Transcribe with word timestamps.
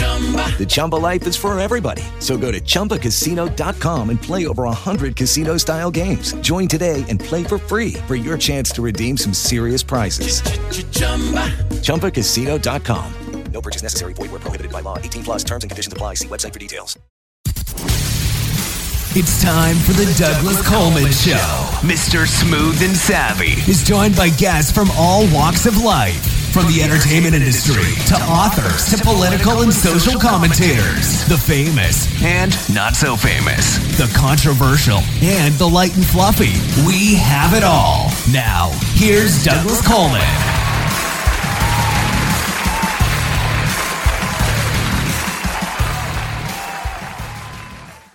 The 0.00 0.66
Chumba 0.68 0.96
life 0.96 1.26
is 1.26 1.36
for 1.36 1.58
everybody. 1.58 2.02
So 2.18 2.36
go 2.36 2.52
to 2.52 2.60
ChumbaCasino.com 2.60 4.10
and 4.10 4.20
play 4.20 4.46
over 4.46 4.64
100 4.64 5.16
casino-style 5.16 5.90
games. 5.90 6.34
Join 6.42 6.68
today 6.68 7.02
and 7.08 7.18
play 7.18 7.44
for 7.44 7.56
free 7.56 7.94
for 8.06 8.14
your 8.14 8.36
chance 8.36 8.70
to 8.72 8.82
redeem 8.82 9.16
some 9.16 9.32
serious 9.32 9.82
prizes. 9.82 10.42
ChumbaCasino.com. 11.80 13.14
No 13.52 13.60
purchase 13.60 13.82
necessary. 13.82 14.12
Void 14.14 14.30
were 14.30 14.38
prohibited 14.38 14.70
by 14.72 14.80
law. 14.80 14.96
18 14.98 15.24
plus 15.24 15.44
terms 15.44 15.64
and 15.64 15.70
conditions 15.70 15.92
apply. 15.92 16.14
See 16.14 16.28
website 16.28 16.52
for 16.52 16.58
details. 16.58 16.98
It's 19.12 19.42
time 19.42 19.74
for 19.74 19.92
the 19.92 20.06
Douglas 20.16 20.62
Coleman 20.68 21.10
Show. 21.10 21.34
Mr. 21.82 22.28
Smooth 22.28 22.80
and 22.80 22.96
Savvy 22.96 23.54
is 23.68 23.82
joined 23.82 24.14
by 24.14 24.28
guests 24.30 24.70
from 24.70 24.88
all 24.92 25.26
walks 25.34 25.66
of 25.66 25.82
life, 25.82 26.39
from 26.50 26.66
the 26.66 26.82
entertainment 26.82 27.34
industry 27.34 27.94
to 28.06 28.14
authors 28.24 28.90
to 28.90 29.02
political 29.04 29.62
and 29.62 29.72
social 29.72 30.18
commentators, 30.18 31.24
the 31.26 31.38
famous 31.38 32.10
and 32.22 32.56
not 32.74 32.96
so 32.96 33.16
famous, 33.16 33.78
the 33.96 34.10
controversial 34.16 34.98
and 35.22 35.54
the 35.54 35.66
light 35.66 35.94
and 35.94 36.04
fluffy. 36.04 36.58
We 36.84 37.14
have 37.16 37.54
it 37.54 37.62
all. 37.62 38.10
Now, 38.32 38.70
here's 38.94 39.44
Douglas 39.44 39.80
Coleman. 39.86 40.20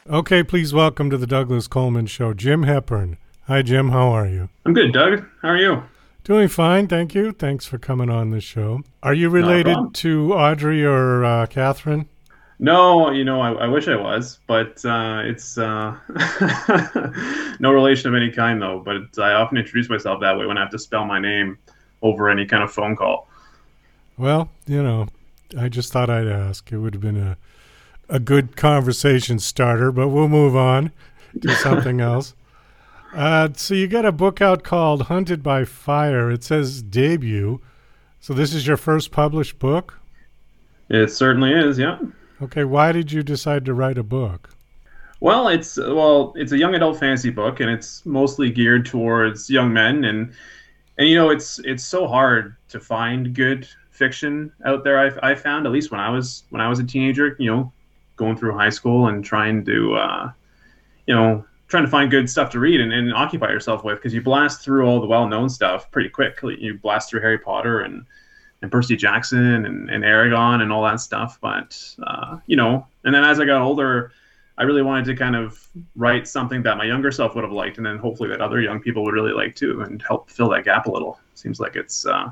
Okay, 0.07 0.43
please 0.43 0.73
welcome 0.73 1.09
to 1.09 1.17
the 1.17 1.25
Douglas 1.25 1.67
Coleman 1.67 2.05
Show, 2.05 2.33
Jim 2.33 2.63
Hepburn. 2.63 3.17
Hi, 3.47 3.61
Jim. 3.61 3.89
How 3.89 4.09
are 4.09 4.27
you? 4.27 4.49
I'm 4.65 4.73
good, 4.73 4.91
Doug. 4.91 5.25
How 5.41 5.49
are 5.49 5.57
you? 5.57 5.83
Doing 6.25 6.47
fine, 6.47 6.87
thank 6.87 7.13
you. 7.13 7.31
Thanks 7.31 7.67
for 7.67 7.77
coming 7.77 8.09
on 8.09 8.31
the 8.31 8.41
show. 8.41 8.81
Are 9.03 9.13
you 9.13 9.29
related 9.29 9.77
to 9.93 10.33
Audrey 10.33 10.83
or 10.83 11.23
uh, 11.23 11.45
Catherine? 11.45 12.09
No, 12.57 13.11
you 13.11 13.23
know, 13.23 13.39
I, 13.41 13.51
I 13.51 13.67
wish 13.67 13.87
I 13.87 13.95
was, 13.95 14.39
but 14.47 14.83
uh, 14.83 15.21
it's 15.23 15.59
uh, 15.59 15.95
no 17.59 17.71
relation 17.71 18.09
of 18.09 18.15
any 18.15 18.31
kind, 18.31 18.59
though. 18.59 18.81
But 18.83 19.21
I 19.21 19.33
often 19.33 19.59
introduce 19.59 19.87
myself 19.87 20.19
that 20.21 20.35
way 20.35 20.47
when 20.47 20.57
I 20.57 20.61
have 20.61 20.71
to 20.71 20.79
spell 20.79 21.05
my 21.05 21.19
name 21.19 21.59
over 22.01 22.27
any 22.27 22.47
kind 22.47 22.63
of 22.63 22.71
phone 22.71 22.95
call. 22.95 23.27
Well, 24.17 24.49
you 24.65 24.81
know, 24.81 25.07
I 25.55 25.69
just 25.69 25.93
thought 25.93 26.09
I'd 26.09 26.27
ask. 26.27 26.71
It 26.71 26.79
would 26.79 26.95
have 26.95 27.01
been 27.01 27.21
a 27.21 27.37
a 28.09 28.19
good 28.19 28.55
conversation 28.55 29.37
starter, 29.37 29.91
but 29.91 30.07
we'll 30.07 30.27
move 30.27 30.55
on 30.55 30.91
to 31.41 31.53
something 31.55 32.01
else. 32.01 32.33
Uh, 33.15 33.47
so 33.55 33.73
you 33.73 33.87
got 33.87 34.03
a 34.03 34.11
book 34.11 34.41
out 34.41 34.63
called 34.63 35.03
Hunted 35.03 35.41
by 35.41 35.63
Fire. 35.63 36.29
It 36.29 36.43
says 36.43 36.83
debut. 36.83 37.61
So 38.19 38.33
this 38.33 38.53
is 38.53 38.67
your 38.67 38.75
first 38.75 39.11
published 39.11 39.57
book? 39.57 39.99
It 40.89 41.09
certainly 41.09 41.53
is, 41.53 41.79
yeah. 41.79 41.97
Okay, 42.41 42.65
why 42.65 42.91
did 42.91 43.13
you 43.13 43.23
decide 43.23 43.63
to 43.65 43.73
write 43.73 43.97
a 43.97 44.03
book? 44.03 44.49
Well, 45.21 45.47
it's 45.47 45.77
well, 45.77 46.33
it's 46.35 46.51
a 46.51 46.57
young 46.57 46.75
adult 46.75 46.99
fantasy 46.99 47.29
book, 47.29 47.61
and 47.61 47.69
it's 47.69 48.05
mostly 48.05 48.51
geared 48.51 48.85
towards 48.85 49.49
young 49.49 49.71
men, 49.71 50.03
and 50.03 50.33
and 50.97 51.07
you 51.07 51.15
know, 51.15 51.29
it's 51.29 51.59
it's 51.59 51.85
so 51.85 52.07
hard 52.07 52.57
to 52.69 52.81
find 52.81 53.33
good 53.33 53.65
fiction 53.91 54.51
out 54.65 54.83
there. 54.83 54.99
I, 54.99 55.31
I 55.31 55.35
found 55.35 55.65
at 55.65 55.71
least 55.71 55.89
when 55.89 56.01
I 56.01 56.09
was 56.09 56.43
when 56.49 56.61
I 56.61 56.67
was 56.67 56.79
a 56.79 56.83
teenager, 56.83 57.37
you 57.39 57.49
know, 57.49 57.71
going 58.17 58.35
through 58.35 58.57
high 58.57 58.69
school 58.69 59.07
and 59.07 59.23
trying 59.23 59.63
to, 59.65 59.95
uh, 59.95 60.31
you 61.07 61.15
know, 61.15 61.45
trying 61.67 61.83
to 61.83 61.89
find 61.89 62.11
good 62.11 62.29
stuff 62.29 62.49
to 62.51 62.59
read 62.59 62.79
and, 62.79 62.93
and 62.93 63.13
occupy 63.13 63.49
yourself 63.49 63.83
with 63.83 63.97
because 63.97 64.13
you 64.13 64.21
blast 64.21 64.61
through 64.61 64.85
all 64.85 65.01
the 65.01 65.07
well-known 65.07 65.49
stuff 65.49 65.89
pretty 65.91 66.09
quick. 66.09 66.39
You 66.43 66.75
blast 66.75 67.09
through 67.09 67.21
Harry 67.21 67.39
Potter 67.39 67.81
and 67.81 68.05
and 68.61 68.71
Percy 68.71 68.95
Jackson 68.95 69.65
and, 69.65 69.89
and 69.89 70.03
Eragon 70.03 70.61
and 70.61 70.71
all 70.71 70.83
that 70.83 70.99
stuff. 70.99 71.37
But 71.41 71.77
uh, 72.03 72.37
you 72.47 72.55
know, 72.55 72.85
and 73.03 73.13
then 73.13 73.23
as 73.23 73.39
I 73.39 73.45
got 73.45 73.61
older, 73.61 74.11
I 74.57 74.63
really 74.63 74.81
wanted 74.81 75.05
to 75.05 75.15
kind 75.15 75.35
of 75.35 75.67
write 75.95 76.27
something 76.27 76.63
that 76.63 76.77
my 76.77 76.85
younger 76.85 77.11
self 77.11 77.35
would 77.35 77.43
have 77.43 77.53
liked, 77.53 77.77
and 77.77 77.85
then 77.85 77.97
hopefully 77.97 78.29
that 78.29 78.41
other 78.41 78.61
young 78.61 78.79
people 78.79 79.03
would 79.03 79.13
really 79.13 79.33
like 79.33 79.55
too, 79.55 79.81
and 79.81 80.01
help 80.01 80.29
fill 80.29 80.49
that 80.49 80.65
gap 80.65 80.85
a 80.85 80.91
little. 80.91 81.19
Seems 81.33 81.59
like 81.59 81.75
it's 81.75 82.05
uh, 82.05 82.31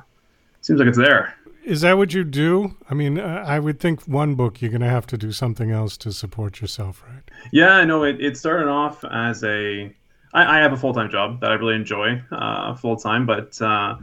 seems 0.62 0.80
like 0.80 0.88
it's 0.88 0.98
there. 0.98 1.36
Is 1.64 1.82
that 1.82 1.98
what 1.98 2.14
you 2.14 2.24
do? 2.24 2.76
I 2.90 2.94
mean, 2.94 3.20
uh, 3.20 3.44
I 3.48 3.60
would 3.60 3.80
think 3.80 4.04
one 4.04 4.36
book 4.36 4.62
you're 4.62 4.72
going 4.72 4.82
to 4.82 4.90
have 4.90 5.08
to 5.08 5.18
do 5.18 5.32
something 5.32 5.72
else 5.72 5.96
to 5.98 6.12
support 6.12 6.60
yourself, 6.60 7.04
right? 7.08 7.24
Yeah, 7.52 7.84
no, 7.86 8.04
it, 8.04 8.20
it 8.20 8.38
started 8.38 8.68
off 8.68 9.04
as 9.06 9.44
a. 9.44 9.94
I, 10.34 10.58
I 10.58 10.62
have 10.62 10.74
a 10.74 10.78
full 10.78 10.94
time 10.94 11.10
job 11.10 11.40
that 11.42 11.52
I 11.52 11.56
really 11.56 11.76
enjoy 11.76 12.22
uh, 12.32 12.76
full 12.76 12.98
time, 12.98 13.26
but 13.26 13.62
uh, 13.62 13.96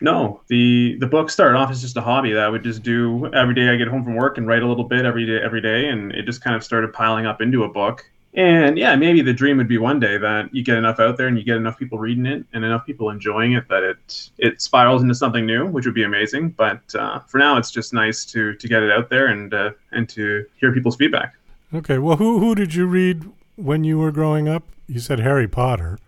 no, 0.00 0.40
the 0.46 0.96
the 1.00 1.06
book 1.06 1.30
started 1.30 1.58
off 1.58 1.70
as 1.70 1.80
just 1.80 1.96
a 1.96 2.00
hobby 2.00 2.32
that 2.32 2.42
I 2.42 2.48
would 2.48 2.62
just 2.62 2.82
do 2.82 3.32
every 3.34 3.54
day. 3.54 3.68
I 3.68 3.76
get 3.76 3.88
home 3.88 4.04
from 4.04 4.14
work 4.14 4.38
and 4.38 4.46
write 4.46 4.62
a 4.62 4.66
little 4.66 4.84
bit 4.84 5.04
every 5.04 5.26
day, 5.26 5.40
every 5.42 5.60
day, 5.60 5.88
and 5.88 6.12
it 6.12 6.24
just 6.24 6.42
kind 6.42 6.54
of 6.54 6.62
started 6.62 6.92
piling 6.92 7.26
up 7.26 7.40
into 7.40 7.64
a 7.64 7.68
book. 7.68 8.08
And 8.34 8.78
yeah, 8.78 8.94
maybe 8.94 9.22
the 9.22 9.32
dream 9.32 9.56
would 9.56 9.68
be 9.68 9.78
one 9.78 9.98
day 9.98 10.18
that 10.18 10.54
you 10.54 10.62
get 10.62 10.76
enough 10.76 11.00
out 11.00 11.16
there 11.16 11.28
and 11.28 11.38
you 11.38 11.44
get 11.44 11.56
enough 11.56 11.78
people 11.78 11.98
reading 11.98 12.26
it 12.26 12.44
and 12.52 12.64
enough 12.64 12.84
people 12.84 13.10
enjoying 13.10 13.52
it 13.52 13.66
that 13.68 13.82
it 13.82 14.30
it 14.36 14.60
spirals 14.60 15.02
into 15.02 15.14
something 15.14 15.46
new, 15.46 15.66
which 15.66 15.86
would 15.86 15.94
be 15.94 16.04
amazing. 16.04 16.50
But 16.50 16.80
uh, 16.94 17.20
for 17.20 17.38
now, 17.38 17.56
it's 17.56 17.70
just 17.70 17.94
nice 17.94 18.24
to 18.26 18.54
to 18.54 18.68
get 18.68 18.82
it 18.82 18.90
out 18.90 19.08
there 19.08 19.28
and 19.28 19.52
uh, 19.54 19.70
and 19.92 20.08
to 20.10 20.44
hear 20.60 20.72
people's 20.72 20.96
feedback. 20.96 21.36
Okay. 21.72 21.98
Well, 21.98 22.16
who 22.16 22.38
who 22.38 22.54
did 22.54 22.74
you 22.74 22.86
read 22.86 23.24
when 23.56 23.82
you 23.84 23.98
were 23.98 24.12
growing 24.12 24.46
up? 24.46 24.62
You 24.86 25.00
said 25.00 25.20
Harry 25.20 25.48
Potter. 25.48 25.98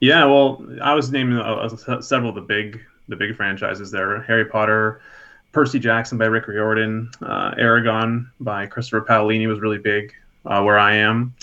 Yeah, 0.00 0.24
well, 0.26 0.64
I 0.80 0.94
was 0.94 1.10
naming 1.10 1.38
uh, 1.38 2.00
several 2.00 2.30
of 2.30 2.34
the 2.34 2.40
big 2.40 2.80
the 3.08 3.16
big 3.16 3.36
franchises 3.36 3.90
there: 3.90 4.20
Harry 4.22 4.44
Potter, 4.44 5.00
Percy 5.52 5.78
Jackson 5.78 6.18
by 6.18 6.26
Rick 6.26 6.48
Riordan, 6.48 7.10
uh, 7.22 7.52
Eragon 7.54 8.28
by 8.40 8.66
Christopher 8.66 9.04
Paolini 9.08 9.46
was 9.46 9.60
really 9.60 9.78
big 9.78 10.12
uh, 10.44 10.62
where 10.62 10.78
I 10.78 10.96
am. 10.96 11.34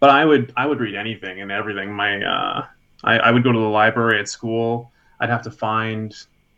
But 0.00 0.10
I 0.10 0.24
would 0.24 0.52
I 0.56 0.66
would 0.66 0.80
read 0.80 0.94
anything 0.94 1.40
and 1.40 1.50
everything. 1.50 1.92
My 1.92 2.22
uh, 2.22 2.66
I, 3.04 3.18
I 3.18 3.30
would 3.30 3.42
go 3.42 3.52
to 3.52 3.58
the 3.58 3.64
library 3.64 4.20
at 4.20 4.28
school. 4.28 4.92
I'd 5.20 5.30
have 5.30 5.42
to 5.42 5.50
find, 5.50 6.14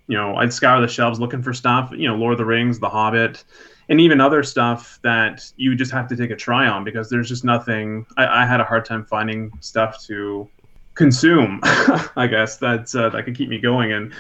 you 0.09 0.16
know, 0.16 0.37
I'd 0.37 0.53
scour 0.53 0.81
the 0.81 0.88
shelves 0.88 1.21
looking 1.21 1.43
for 1.43 1.53
stuff. 1.53 1.93
You 1.93 2.09
know, 2.09 2.16
Lord 2.16 2.32
of 2.32 2.38
the 2.38 2.44
Rings, 2.44 2.81
The 2.81 2.88
Hobbit, 2.88 3.44
and 3.88 4.00
even 4.00 4.21
other 4.21 4.43
stuff 4.43 4.98
that 5.03 5.50
you 5.56 5.75
just 5.77 5.93
have 5.93 6.09
to 6.09 6.16
take 6.16 6.31
a 6.31 6.37
try 6.37 6.66
on 6.66 6.82
because 6.82 7.09
there's 7.09 7.28
just 7.28 7.44
nothing. 7.44 8.06
I, 8.16 8.43
I 8.43 8.47
had 8.47 8.60
a 8.60 8.65
hard 8.65 8.84
time 8.84 9.04
finding 9.04 9.53
stuff 9.60 10.03
to 10.06 10.48
consume. 10.94 11.60
I 11.65 12.27
guess 12.28 12.56
that 12.56 12.93
uh, 12.94 13.09
that 13.10 13.25
could 13.25 13.37
keep 13.37 13.48
me 13.48 13.59
going 13.59 13.93
and 13.93 14.12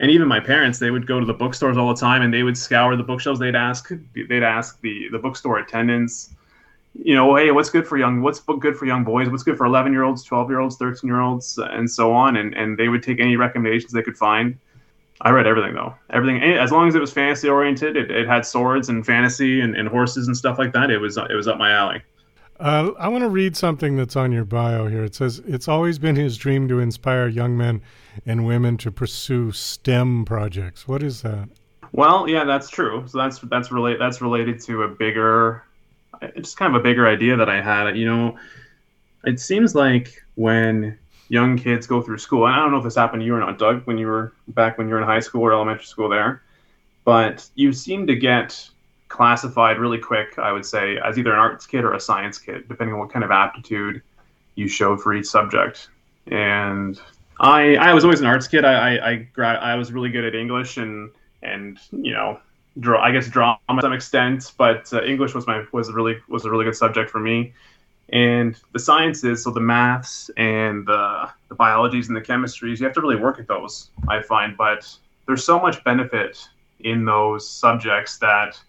and 0.00 0.10
even 0.10 0.26
my 0.26 0.40
parents 0.40 0.78
they 0.78 0.90
would 0.90 1.06
go 1.06 1.20
to 1.20 1.26
the 1.26 1.34
bookstores 1.34 1.76
all 1.76 1.88
the 1.94 2.00
time 2.00 2.22
and 2.22 2.32
they 2.32 2.42
would 2.42 2.56
scour 2.56 2.96
the 2.96 3.02
bookshelves 3.02 3.38
they'd 3.38 3.54
ask 3.54 3.90
they'd 4.14 4.42
ask 4.42 4.80
the 4.80 5.08
the 5.12 5.18
bookstore 5.18 5.58
attendants 5.58 6.30
you 6.94 7.14
know 7.14 7.36
hey 7.36 7.50
what's 7.50 7.70
good 7.70 7.86
for 7.86 7.96
young 7.96 8.20
what's 8.20 8.40
good 8.40 8.76
for 8.76 8.84
young 8.84 9.04
boys 9.04 9.28
what's 9.28 9.42
good 9.42 9.56
for 9.56 9.64
11 9.66 9.92
year 9.92 10.02
olds 10.02 10.24
12 10.24 10.50
year 10.50 10.58
olds 10.60 10.76
13 10.76 11.06
year 11.08 11.20
olds 11.20 11.58
and 11.58 11.88
so 11.90 12.12
on 12.12 12.36
and 12.36 12.54
and 12.54 12.78
they 12.78 12.88
would 12.88 13.02
take 13.02 13.20
any 13.20 13.36
recommendations 13.36 13.92
they 13.92 14.02
could 14.02 14.16
find 14.16 14.58
i 15.20 15.30
read 15.30 15.46
everything 15.46 15.74
though 15.74 15.94
everything 16.10 16.42
as 16.42 16.72
long 16.72 16.88
as 16.88 16.94
it 16.94 17.00
was 17.00 17.12
fantasy 17.12 17.48
oriented 17.48 17.96
it, 17.96 18.10
it 18.10 18.26
had 18.26 18.44
swords 18.44 18.88
and 18.88 19.06
fantasy 19.06 19.60
and, 19.60 19.76
and 19.76 19.88
horses 19.88 20.26
and 20.26 20.36
stuff 20.36 20.58
like 20.58 20.72
that 20.72 20.90
it 20.90 20.98
was 20.98 21.16
it 21.16 21.34
was 21.34 21.46
up 21.46 21.58
my 21.58 21.70
alley 21.72 22.02
Uh, 22.58 22.90
I 22.98 23.08
want 23.08 23.22
to 23.22 23.28
read 23.30 23.56
something 23.56 23.96
that's 23.96 24.16
on 24.16 24.32
your 24.32 24.44
bio 24.44 24.86
here. 24.86 25.02
It 25.02 25.14
says 25.14 25.40
it's 25.46 25.66
always 25.66 25.98
been 25.98 26.14
his 26.16 26.36
dream 26.36 26.68
to 26.68 26.78
inspire 26.78 27.26
young 27.26 27.56
men 27.56 27.80
and 28.26 28.44
women 28.44 28.76
to 28.78 28.90
pursue 28.92 29.50
STEM 29.50 30.26
projects. 30.26 30.86
What 30.86 31.02
is 31.02 31.22
that? 31.22 31.48
Well, 31.92 32.28
yeah, 32.28 32.44
that's 32.44 32.68
true. 32.68 33.02
So 33.06 33.16
that's 33.16 33.38
that's 33.40 33.72
relate 33.72 33.98
that's 33.98 34.20
related 34.20 34.60
to 34.66 34.82
a 34.82 34.88
bigger, 34.88 35.64
just 36.36 36.56
kind 36.56 36.74
of 36.74 36.80
a 36.80 36.82
bigger 36.82 37.06
idea 37.06 37.36
that 37.36 37.48
I 37.48 37.60
had. 37.60 37.96
You 37.96 38.06
know, 38.06 38.38
it 39.24 39.40
seems 39.40 39.74
like 39.74 40.22
when 40.34 40.98
young 41.28 41.56
kids 41.56 41.86
go 41.86 42.02
through 42.02 42.18
school, 42.18 42.46
and 42.46 42.54
I 42.54 42.58
don't 42.58 42.72
know 42.72 42.78
if 42.78 42.84
this 42.84 42.96
happened 42.96 43.22
to 43.22 43.26
you 43.26 43.34
or 43.34 43.40
not, 43.40 43.58
Doug, 43.58 43.82
when 43.86 43.98
you 43.98 44.06
were 44.06 44.32
back 44.48 44.78
when 44.78 44.88
you 44.88 44.94
were 44.94 45.00
in 45.00 45.06
high 45.06 45.20
school 45.20 45.42
or 45.42 45.52
elementary 45.52 45.84
school 45.84 46.08
there, 46.08 46.42
but 47.04 47.48
you 47.54 47.72
seem 47.72 48.06
to 48.06 48.16
get 48.16 48.68
classified 49.08 49.78
really 49.78 49.98
quick, 49.98 50.38
I 50.38 50.52
would 50.52 50.64
say, 50.64 50.96
as 50.98 51.18
either 51.18 51.32
an 51.32 51.38
arts 51.38 51.66
kid 51.66 51.84
or 51.84 51.94
a 51.94 52.00
science 52.00 52.38
kid, 52.38 52.68
depending 52.68 52.94
on 52.94 53.00
what 53.00 53.12
kind 53.12 53.24
of 53.24 53.30
aptitude 53.30 54.02
you 54.54 54.68
showed 54.68 55.00
for 55.00 55.14
each 55.14 55.26
subject. 55.26 55.88
And 56.28 57.00
I, 57.38 57.76
I 57.76 57.92
was 57.92 58.04
always 58.04 58.20
an 58.20 58.26
arts 58.26 58.46
kid. 58.46 58.64
I, 58.64 58.96
I, 58.96 59.10
I, 59.10 59.14
gra- 59.16 59.58
I 59.60 59.74
was 59.74 59.92
really 59.92 60.10
good 60.10 60.24
at 60.24 60.34
English 60.34 60.76
and, 60.76 61.10
and 61.42 61.78
you 61.90 62.12
know, 62.12 62.38
I 62.98 63.10
guess 63.10 63.28
drama 63.28 63.58
to 63.68 63.80
some 63.82 63.92
extent, 63.92 64.52
but 64.56 64.92
uh, 64.92 65.02
English 65.02 65.34
was 65.34 65.46
my 65.46 65.64
was 65.72 65.92
really 65.92 66.16
was 66.28 66.44
a 66.44 66.50
really 66.50 66.64
good 66.64 66.76
subject 66.76 67.10
for 67.10 67.20
me. 67.20 67.52
And 68.12 68.56
the 68.72 68.78
sciences, 68.78 69.44
so 69.44 69.50
the 69.50 69.60
maths 69.60 70.30
and 70.36 70.84
the, 70.84 71.30
the 71.48 71.54
biologies 71.54 72.08
and 72.08 72.16
the 72.16 72.20
chemistries, 72.20 72.80
you 72.80 72.84
have 72.86 72.94
to 72.94 73.00
really 73.00 73.16
work 73.16 73.38
at 73.38 73.46
those. 73.46 73.90
I 74.08 74.20
find, 74.22 74.56
but 74.56 74.92
there's 75.26 75.44
so 75.44 75.60
much 75.60 75.84
benefit 75.84 76.48
in 76.80 77.04
those 77.04 77.48
subjects 77.48 78.18
that 78.18 78.60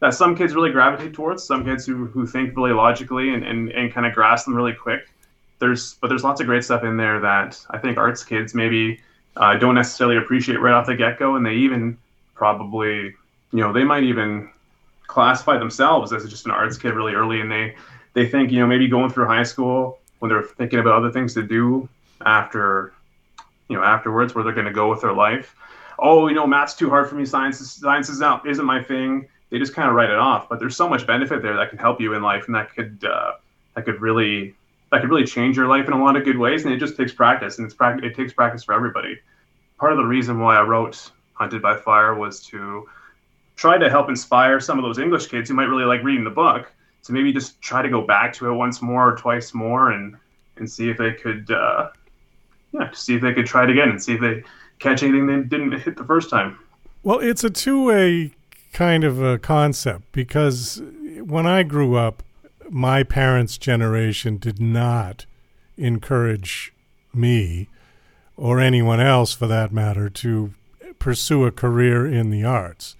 that 0.00 0.14
some 0.14 0.36
kids 0.36 0.54
really 0.54 0.72
gravitate 0.72 1.14
towards. 1.14 1.44
Some 1.44 1.64
kids 1.64 1.86
who, 1.86 2.06
who 2.06 2.26
think 2.26 2.54
really 2.56 2.72
logically 2.72 3.32
and, 3.32 3.42
and, 3.44 3.70
and 3.70 3.92
kind 3.92 4.06
of 4.06 4.12
grasp 4.12 4.44
them 4.44 4.54
really 4.54 4.74
quick. 4.74 5.08
There's 5.58 5.94
but 5.94 6.08
there's 6.08 6.24
lots 6.24 6.40
of 6.40 6.46
great 6.46 6.64
stuff 6.64 6.82
in 6.84 6.96
there 6.96 7.20
that 7.20 7.64
I 7.70 7.78
think 7.78 7.98
arts 7.98 8.24
kids 8.24 8.54
maybe 8.54 9.00
uh, 9.36 9.56
don't 9.56 9.74
necessarily 9.74 10.16
appreciate 10.16 10.60
right 10.60 10.74
off 10.74 10.86
the 10.86 10.96
get 10.96 11.18
go, 11.18 11.36
and 11.36 11.46
they 11.46 11.54
even 11.54 11.96
probably 12.36 13.14
you 13.52 13.60
know 13.60 13.72
they 13.72 13.84
might 13.84 14.04
even 14.04 14.50
classify 15.06 15.58
themselves 15.58 16.12
as 16.12 16.28
just 16.28 16.46
an 16.46 16.52
arts 16.52 16.76
kid 16.76 16.94
really 16.94 17.14
early, 17.14 17.40
and 17.40 17.50
they 17.50 17.74
they 18.12 18.28
think 18.28 18.52
you 18.52 18.60
know 18.60 18.66
maybe 18.66 18.86
going 18.86 19.10
through 19.10 19.26
high 19.26 19.42
school 19.42 19.98
when 20.18 20.28
they're 20.30 20.42
thinking 20.42 20.78
about 20.78 20.94
other 20.94 21.10
things 21.10 21.34
to 21.34 21.42
do 21.42 21.88
after 22.24 22.92
you 23.68 23.76
know 23.76 23.82
afterwards 23.82 24.34
where 24.34 24.44
they're 24.44 24.52
going 24.52 24.66
to 24.66 24.72
go 24.72 24.88
with 24.88 25.00
their 25.00 25.12
life. 25.12 25.56
Oh 25.98 26.28
you 26.28 26.34
know 26.34 26.46
math's 26.46 26.74
too 26.74 26.90
hard 26.90 27.08
for 27.08 27.14
me 27.14 27.24
science 27.24 27.60
is, 27.60 27.72
science 27.72 28.08
is 28.08 28.20
not 28.20 28.46
isn't 28.46 28.64
my 28.64 28.82
thing. 28.82 29.28
They 29.50 29.58
just 29.58 29.74
kind 29.74 29.88
of 29.88 29.94
write 29.94 30.10
it 30.10 30.18
off 30.18 30.48
but 30.48 30.58
there's 30.58 30.76
so 30.76 30.88
much 30.88 31.06
benefit 31.06 31.40
there 31.40 31.56
that 31.56 31.70
can 31.70 31.78
help 31.78 32.00
you 32.00 32.14
in 32.14 32.22
life 32.22 32.46
and 32.46 32.54
that 32.54 32.74
could 32.74 33.04
uh, 33.04 33.32
that 33.74 33.84
could 33.84 34.00
really 34.00 34.54
that 34.90 35.00
could 35.00 35.10
really 35.10 35.24
change 35.24 35.56
your 35.56 35.68
life 35.68 35.86
in 35.86 35.92
a 35.92 36.04
lot 36.04 36.16
of 36.16 36.24
good 36.24 36.38
ways 36.38 36.64
and 36.64 36.74
it 36.74 36.78
just 36.78 36.96
takes 36.96 37.12
practice 37.12 37.58
and 37.58 37.64
it's 37.64 37.74
pra- 37.74 38.04
it 38.04 38.14
takes 38.14 38.32
practice 38.32 38.64
for 38.64 38.74
everybody. 38.74 39.18
Part 39.78 39.92
of 39.92 39.98
the 39.98 40.04
reason 40.04 40.40
why 40.40 40.56
i 40.56 40.62
wrote 40.62 41.10
hunted 41.36 41.62
by 41.62 41.76
fire 41.76 42.14
was 42.14 42.40
to 42.40 42.88
try 43.54 43.78
to 43.78 43.88
help 43.88 44.08
inspire 44.08 44.60
some 44.60 44.78
of 44.78 44.84
those 44.84 44.98
english 44.98 45.26
kids 45.26 45.48
who 45.48 45.54
might 45.54 45.64
really 45.64 45.84
like 45.84 46.02
reading 46.02 46.24
the 46.24 46.30
book 46.30 46.72
to 47.02 47.12
maybe 47.12 47.32
just 47.32 47.60
try 47.60 47.82
to 47.82 47.88
go 47.88 48.02
back 48.02 48.32
to 48.32 48.50
it 48.50 48.54
once 48.54 48.82
more 48.82 49.12
or 49.12 49.16
twice 49.16 49.54
more 49.54 49.92
and 49.92 50.16
and 50.56 50.70
see 50.70 50.90
if 50.90 50.98
they 50.98 51.12
could 51.12 51.50
uh, 51.50 51.88
yeah 52.72 52.90
see 52.92 53.14
if 53.14 53.22
they 53.22 53.32
could 53.32 53.46
try 53.46 53.64
it 53.64 53.70
again 53.70 53.88
and 53.88 54.02
see 54.02 54.14
if 54.14 54.20
they 54.20 54.42
catch 54.78 55.02
anything 55.02 55.26
they 55.26 55.42
didn't 55.42 55.72
hit 55.80 55.96
the 55.96 56.04
first 56.04 56.30
time. 56.30 56.58
Well, 57.02 57.20
it's 57.20 57.44
a 57.44 57.50
two-way 57.50 58.32
kind 58.72 59.04
of 59.04 59.22
a 59.22 59.38
concept 59.38 60.12
because 60.12 60.82
when 61.22 61.46
I 61.46 61.62
grew 61.62 61.94
up, 61.94 62.22
my 62.68 63.04
parents' 63.04 63.58
generation 63.58 64.38
did 64.38 64.60
not 64.60 65.24
encourage 65.76 66.72
me 67.14 67.68
or 68.36 68.60
anyone 68.60 69.00
else 69.00 69.32
for 69.32 69.46
that 69.46 69.72
matter 69.72 70.10
to 70.10 70.52
pursue 70.98 71.44
a 71.44 71.52
career 71.52 72.06
in 72.06 72.30
the 72.30 72.44
arts 72.44 72.96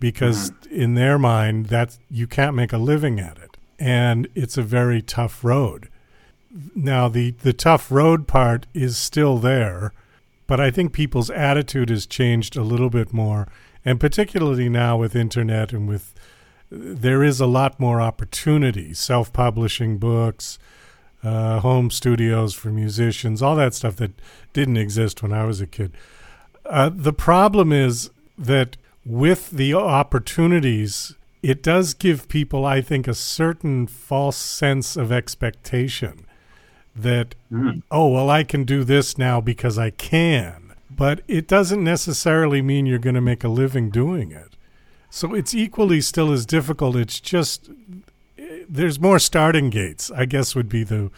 because 0.00 0.52
in 0.70 0.94
their 0.94 1.18
mind 1.18 1.66
that 1.66 1.98
you 2.10 2.26
can't 2.26 2.56
make 2.56 2.72
a 2.72 2.78
living 2.78 3.18
at 3.20 3.38
it. 3.38 3.56
And 3.78 4.28
it's 4.34 4.56
a 4.56 4.62
very 4.62 5.00
tough 5.02 5.42
road. 5.42 5.88
Now 6.74 7.08
the 7.08 7.32
the 7.32 7.52
tough 7.52 7.90
road 7.90 8.28
part 8.28 8.66
is 8.74 8.96
still 8.96 9.38
there 9.38 9.92
but 10.46 10.60
i 10.60 10.70
think 10.70 10.92
people's 10.92 11.30
attitude 11.30 11.88
has 11.88 12.06
changed 12.06 12.56
a 12.56 12.62
little 12.62 12.90
bit 12.90 13.12
more. 13.12 13.48
And 13.84 14.00
particularly 14.00 14.68
now 14.68 14.96
with 14.96 15.16
internet 15.16 15.72
and 15.72 15.88
with 15.88 16.14
there 16.70 17.22
is 17.22 17.40
a 17.40 17.46
lot 17.46 17.78
more 17.78 18.00
opportunity. 18.00 18.94
Self-publishing 18.94 19.98
books 19.98 20.58
uh, 21.24 21.60
home 21.60 21.90
studios 21.90 22.54
for 22.54 22.68
musicians 22.68 23.42
all 23.42 23.56
that 23.56 23.74
stuff 23.74 23.96
that 23.96 24.12
didn't 24.52 24.76
exist 24.76 25.22
when 25.22 25.32
i 25.32 25.44
was 25.44 25.60
a 25.60 25.66
kid 25.66 25.92
uh, 26.66 26.90
the 26.94 27.12
problem 27.12 27.72
is 27.72 28.10
that 28.38 28.76
with 29.04 29.50
the 29.50 29.74
opportunities, 29.74 31.14
it 31.42 31.62
does 31.62 31.94
give 31.94 32.28
people, 32.28 32.64
I 32.64 32.80
think, 32.80 33.06
a 33.06 33.14
certain 33.14 33.86
false 33.86 34.36
sense 34.36 34.96
of 34.96 35.12
expectation 35.12 36.26
that, 36.96 37.34
oh, 37.90 38.08
well, 38.08 38.30
I 38.30 38.44
can 38.44 38.64
do 38.64 38.84
this 38.84 39.18
now 39.18 39.40
because 39.40 39.78
I 39.78 39.90
can. 39.90 40.72
But 40.90 41.22
it 41.28 41.48
doesn't 41.48 41.82
necessarily 41.82 42.62
mean 42.62 42.86
you're 42.86 42.98
going 43.00 43.16
to 43.16 43.20
make 43.20 43.42
a 43.44 43.48
living 43.48 43.90
doing 43.90 44.30
it. 44.32 44.56
So 45.10 45.34
it's 45.34 45.54
equally 45.54 46.00
still 46.00 46.32
as 46.32 46.46
difficult. 46.46 46.96
It's 46.96 47.20
just 47.20 47.68
eh, 48.38 48.64
there's 48.68 48.98
more 49.00 49.18
starting 49.18 49.70
gates, 49.70 50.10
I 50.10 50.24
guess 50.24 50.54
would 50.54 50.68
be 50.68 50.82
the 50.84 51.10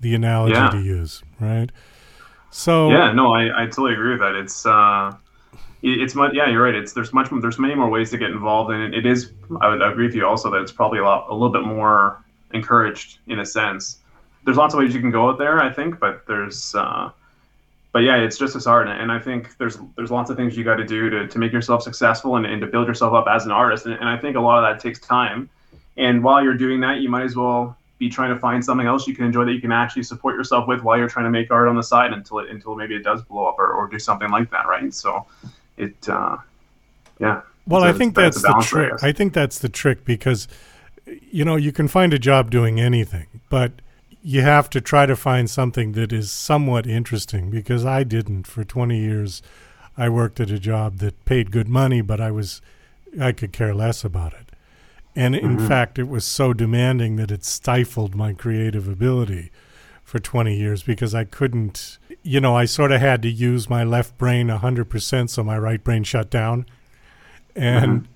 the 0.00 0.14
analogy 0.14 0.54
Yeah. 0.54 0.70
to 0.70 0.80
use, 0.80 1.22
right? 1.40 1.70
So 2.50 2.90
yeah 2.90 3.12
no 3.12 3.32
I, 3.34 3.62
I 3.62 3.66
totally 3.66 3.92
agree 3.92 4.10
with 4.12 4.20
that. 4.20 4.34
It's 4.34 4.64
uh 4.66 5.14
it- 5.82 6.00
it's 6.02 6.14
much 6.14 6.32
yeah 6.34 6.48
you're 6.48 6.62
right. 6.62 6.74
It's 6.74 6.92
there's 6.92 7.12
much 7.12 7.28
there's 7.40 7.58
many 7.58 7.74
more 7.74 7.88
ways 7.88 8.10
to 8.10 8.18
get 8.18 8.30
involved 8.30 8.70
and 8.72 8.82
it, 8.82 8.98
it 8.98 9.06
is 9.06 9.32
i 9.60 9.68
would 9.68 9.80
agree 9.82 10.06
with 10.06 10.14
you 10.14 10.26
also 10.26 10.50
that 10.50 10.60
it's 10.60 10.72
probably 10.72 10.98
a 10.98 11.04
lot 11.04 11.26
a 11.30 11.32
little 11.32 11.50
bit 11.50 11.62
more 11.62 12.24
encouraged 12.52 13.18
in 13.26 13.38
a 13.40 13.46
sense. 13.46 13.98
There's 14.44 14.56
lots 14.56 14.74
of 14.74 14.80
ways 14.80 14.94
you 14.94 15.00
can 15.00 15.10
go 15.10 15.28
out 15.28 15.38
there 15.38 15.60
i 15.60 15.70
think 15.72 15.98
but 16.00 16.26
there's 16.26 16.74
uh 16.74 17.10
but 17.92 18.00
yeah 18.00 18.16
it's 18.16 18.36
just 18.38 18.56
as 18.56 18.64
hard. 18.66 18.88
And 18.88 19.10
i 19.12 19.18
think 19.18 19.56
there's 19.58 19.78
there's 19.96 20.10
lots 20.10 20.28
of 20.30 20.36
things 20.36 20.56
you 20.56 20.64
got 20.64 20.76
to 20.76 20.84
do 20.86 21.08
to 21.10 21.28
to 21.28 21.38
make 21.38 21.52
yourself 21.52 21.82
successful 21.82 22.36
and, 22.36 22.44
and 22.46 22.60
to 22.60 22.66
build 22.66 22.86
yourself 22.88 23.14
up 23.14 23.26
as 23.28 23.46
an 23.46 23.52
artist. 23.52 23.86
And, 23.86 23.94
and 23.94 24.08
i 24.08 24.16
think 24.16 24.36
a 24.36 24.40
lot 24.40 24.62
of 24.62 24.64
that 24.68 24.82
takes 24.82 24.98
time. 25.00 25.48
And 25.96 26.22
while 26.24 26.42
you're 26.44 26.54
doing 26.66 26.80
that 26.80 26.98
you 27.00 27.08
might 27.08 27.24
as 27.24 27.36
well 27.36 27.77
be 27.98 28.08
trying 28.08 28.32
to 28.32 28.38
find 28.38 28.64
something 28.64 28.86
else 28.86 29.06
you 29.06 29.14
can 29.14 29.24
enjoy 29.24 29.44
that 29.44 29.52
you 29.52 29.60
can 29.60 29.72
actually 29.72 30.02
support 30.04 30.36
yourself 30.36 30.68
with 30.68 30.82
while 30.82 30.96
you're 30.96 31.08
trying 31.08 31.24
to 31.24 31.30
make 31.30 31.50
art 31.50 31.68
on 31.68 31.76
the 31.76 31.82
side 31.82 32.12
until 32.12 32.38
it 32.38 32.50
until 32.50 32.74
maybe 32.76 32.94
it 32.94 33.02
does 33.02 33.22
blow 33.22 33.46
up 33.46 33.58
or, 33.58 33.72
or 33.72 33.88
do 33.88 33.98
something 33.98 34.30
like 34.30 34.50
that 34.50 34.66
right 34.68 34.94
so 34.94 35.26
it 35.76 36.08
uh 36.08 36.36
yeah 37.18 37.40
Well, 37.66 37.82
I 37.84 37.92
think 37.92 38.14
that's 38.14 38.40
the 38.40 38.48
balance, 38.48 38.66
I 38.66 38.68
trick. 38.68 38.92
I 39.02 39.12
think 39.12 39.32
that's 39.34 39.58
the 39.58 39.68
trick 39.68 40.04
because, 40.04 40.48
you 41.30 41.44
know, 41.44 41.56
you 41.56 41.72
can 41.72 41.86
find 41.86 42.14
a 42.14 42.18
job 42.18 42.50
doing 42.50 42.80
anything, 42.80 43.26
but 43.50 43.72
you 44.22 44.42
have 44.42 44.70
to 44.70 44.80
try 44.80 45.06
to 45.06 45.14
find 45.14 45.50
something 45.50 45.92
that 45.92 46.12
is 46.12 46.30
somewhat 46.30 46.86
interesting 46.86 47.50
because 47.50 47.84
I 47.84 48.04
didn't. 48.04 48.46
For 48.46 48.64
20 48.64 48.98
years, 48.98 49.42
I 49.96 50.08
worked 50.08 50.40
at 50.40 50.50
a 50.50 50.58
job 50.58 50.98
that 50.98 51.24
paid 51.24 51.50
good 51.50 51.68
money, 51.68 52.00
but 52.00 52.20
I 52.20 52.30
was, 52.30 52.62
I 53.20 53.32
could 53.32 53.52
care 53.52 53.74
less 53.74 54.04
about 54.04 54.32
it. 54.32 54.47
And 55.18 55.34
in 55.34 55.56
mm-hmm. 55.56 55.66
fact, 55.66 55.98
it 55.98 56.06
was 56.06 56.24
so 56.24 56.52
demanding 56.52 57.16
that 57.16 57.32
it 57.32 57.44
stifled 57.44 58.14
my 58.14 58.32
creative 58.34 58.86
ability 58.86 59.50
for 60.04 60.20
20 60.20 60.56
years 60.56 60.84
because 60.84 61.12
I 61.12 61.24
couldn't, 61.24 61.98
you 62.22 62.40
know, 62.40 62.56
I 62.56 62.66
sort 62.66 62.92
of 62.92 63.00
had 63.00 63.22
to 63.22 63.28
use 63.28 63.68
my 63.68 63.82
left 63.82 64.16
brain 64.16 64.46
100% 64.46 65.28
so 65.28 65.42
my 65.42 65.58
right 65.58 65.82
brain 65.82 66.04
shut 66.04 66.30
down. 66.30 66.66
And, 67.56 68.02
mm-hmm. 68.02 68.12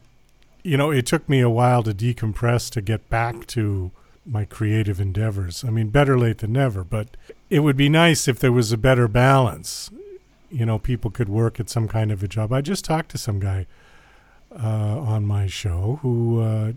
you 0.63 0.77
know, 0.77 0.93
it 0.93 1.05
took 1.05 1.29
me 1.29 1.41
a 1.41 1.51
while 1.51 1.83
to 1.83 1.93
decompress 1.93 2.71
to 2.71 2.81
get 2.81 3.11
back 3.11 3.49
to 3.49 3.91
my 4.25 4.45
creative 4.45 5.01
endeavors. 5.01 5.65
I 5.65 5.71
mean, 5.71 5.89
better 5.89 6.17
late 6.17 6.39
than 6.39 6.53
never, 6.53 6.85
but 6.85 7.09
it 7.51 7.61
would 7.61 7.77
be 7.77 7.89
nice 7.89 8.29
if 8.29 8.39
there 8.39 8.53
was 8.53 8.71
a 8.71 8.79
better 8.79 9.09
balance. 9.09 9.91
You 10.53 10.67
know, 10.67 10.79
people 10.79 11.11
could 11.11 11.29
work 11.29 11.59
at 11.59 11.69
some 11.69 11.89
kind 11.89 12.13
of 12.13 12.23
a 12.23 12.29
job. 12.29 12.53
I 12.53 12.61
just 12.61 12.85
talked 12.85 13.11
to 13.11 13.19
some 13.19 13.41
guy 13.41 13.67
on 14.61 15.27
my 15.27 15.47
show 15.47 15.99
who 16.03 16.41
uh, 16.41 16.73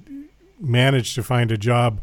managed 0.59 1.15
to 1.15 1.23
find 1.23 1.51
a 1.51 1.57
job 1.57 1.99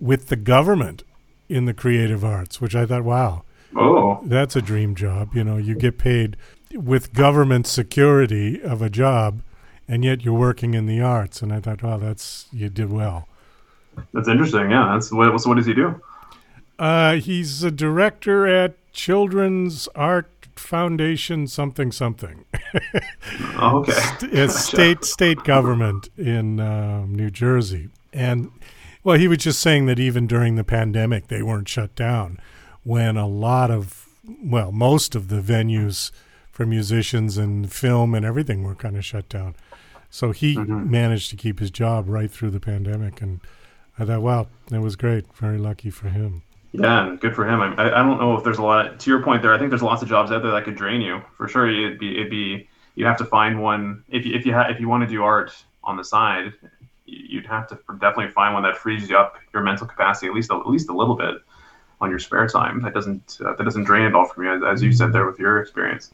with 0.00 0.28
the 0.28 0.36
government 0.36 1.02
in 1.48 1.64
the 1.66 1.74
creative 1.74 2.24
arts, 2.24 2.60
which 2.60 2.74
I 2.74 2.86
thought, 2.86 3.04
wow, 3.04 3.44
oh 3.76 4.20
that's 4.24 4.56
a 4.56 4.62
dream 4.62 4.94
job. 4.94 5.34
You 5.34 5.44
know, 5.44 5.56
you 5.56 5.74
get 5.74 5.98
paid 5.98 6.36
with 6.74 7.12
government 7.12 7.66
security 7.66 8.60
of 8.62 8.80
a 8.82 8.88
job, 8.88 9.42
and 9.86 10.04
yet 10.04 10.24
you're 10.24 10.38
working 10.38 10.74
in 10.74 10.86
the 10.86 11.00
arts. 11.00 11.42
And 11.42 11.52
I 11.52 11.60
thought, 11.60 11.82
wow, 11.82 11.98
that's 11.98 12.46
you 12.52 12.68
did 12.68 12.90
well. 12.90 13.28
that's 14.14 14.28
interesting 14.28 14.70
yeah 14.70 14.88
that's 14.92 15.12
what 15.12 15.38
so 15.38 15.48
what 15.50 15.56
does 15.56 15.66
he 15.66 15.74
do 15.74 16.00
Uh, 16.78 17.16
he's 17.16 17.62
a 17.62 17.70
director 17.70 18.46
at 18.46 18.74
Children's 18.92 19.88
Art 19.94 20.30
Foundation, 20.56 21.46
something 21.46 21.92
something. 21.92 22.44
oh 23.56 23.78
okay 23.78 24.28
it's 24.32 24.64
state 24.64 25.04
state 25.04 25.42
government 25.44 26.08
in 26.16 26.60
um, 26.60 27.14
New 27.14 27.30
Jersey, 27.30 27.88
and 28.12 28.50
well, 29.04 29.18
he 29.18 29.26
was 29.26 29.38
just 29.38 29.60
saying 29.60 29.86
that 29.86 29.98
even 29.98 30.26
during 30.26 30.54
the 30.54 30.64
pandemic, 30.64 31.26
they 31.26 31.42
weren't 31.42 31.68
shut 31.68 31.94
down. 31.94 32.38
When 32.84 33.16
a 33.16 33.26
lot 33.26 33.70
of, 33.70 34.08
well, 34.42 34.70
most 34.70 35.14
of 35.14 35.28
the 35.28 35.40
venues 35.40 36.12
for 36.52 36.66
musicians 36.66 37.36
and 37.36 37.72
film 37.72 38.14
and 38.14 38.24
everything 38.24 38.62
were 38.62 38.74
kind 38.74 38.96
of 38.96 39.04
shut 39.04 39.28
down, 39.28 39.56
so 40.08 40.30
he 40.30 40.56
managed 40.56 41.30
to 41.30 41.36
keep 41.36 41.58
his 41.58 41.70
job 41.70 42.08
right 42.08 42.30
through 42.30 42.50
the 42.50 42.60
pandemic, 42.60 43.22
and 43.22 43.40
I 43.98 44.04
thought, 44.04 44.22
wow, 44.22 44.46
that 44.68 44.80
was 44.80 44.94
great. 44.94 45.32
Very 45.34 45.58
lucky 45.58 45.90
for 45.90 46.08
him. 46.08 46.42
Yeah, 46.72 47.16
good 47.20 47.34
for 47.34 47.46
him. 47.46 47.60
I, 47.60 47.86
I 47.86 48.02
don't 48.02 48.18
know 48.18 48.36
if 48.36 48.44
there's 48.44 48.58
a 48.58 48.62
lot. 48.62 48.98
to 49.00 49.10
your 49.10 49.22
point 49.22 49.42
there, 49.42 49.54
I 49.54 49.58
think 49.58 49.70
there's 49.70 49.82
lots 49.82 50.02
of 50.02 50.08
jobs 50.08 50.32
out 50.32 50.42
there 50.42 50.52
that 50.52 50.64
could 50.64 50.76
drain 50.76 51.00
you 51.00 51.20
for 51.36 51.46
sure. 51.48 51.68
It'd 51.68 51.98
be 51.98 52.16
it'd 52.16 52.30
be 52.30 52.68
you 52.94 53.04
have 53.06 53.18
to 53.18 53.24
find 53.24 53.60
one 53.62 54.04
if 54.08 54.24
you 54.24 54.34
if 54.34 54.46
you 54.46 54.54
ha- 54.54 54.68
if 54.70 54.80
you 54.80 54.88
want 54.88 55.02
to 55.02 55.08
do 55.08 55.22
art 55.22 55.52
on 55.84 55.96
the 55.96 56.04
side. 56.04 56.52
you'd 57.04 57.46
have 57.46 57.68
to 57.68 57.78
definitely 58.00 58.30
find 58.30 58.54
one 58.54 58.62
that 58.62 58.76
frees 58.76 59.08
you 59.10 59.16
up 59.16 59.36
your 59.52 59.62
mental 59.62 59.86
capacity 59.86 60.28
at 60.28 60.34
least 60.34 60.50
at 60.50 60.66
least 60.66 60.88
a 60.88 60.96
little 60.96 61.14
bit 61.16 61.34
on 62.00 62.10
your 62.10 62.18
spare 62.18 62.46
time. 62.48 62.80
That 62.82 62.94
doesn't 62.94 63.38
uh, 63.44 63.54
that 63.54 63.64
doesn't 63.64 63.84
drain 63.84 64.06
it 64.06 64.14
all 64.14 64.26
from 64.26 64.44
you, 64.44 64.54
as, 64.54 64.62
as 64.76 64.82
you 64.82 64.92
said 64.92 65.12
there 65.12 65.26
with 65.26 65.38
your 65.38 65.60
experience. 65.60 66.10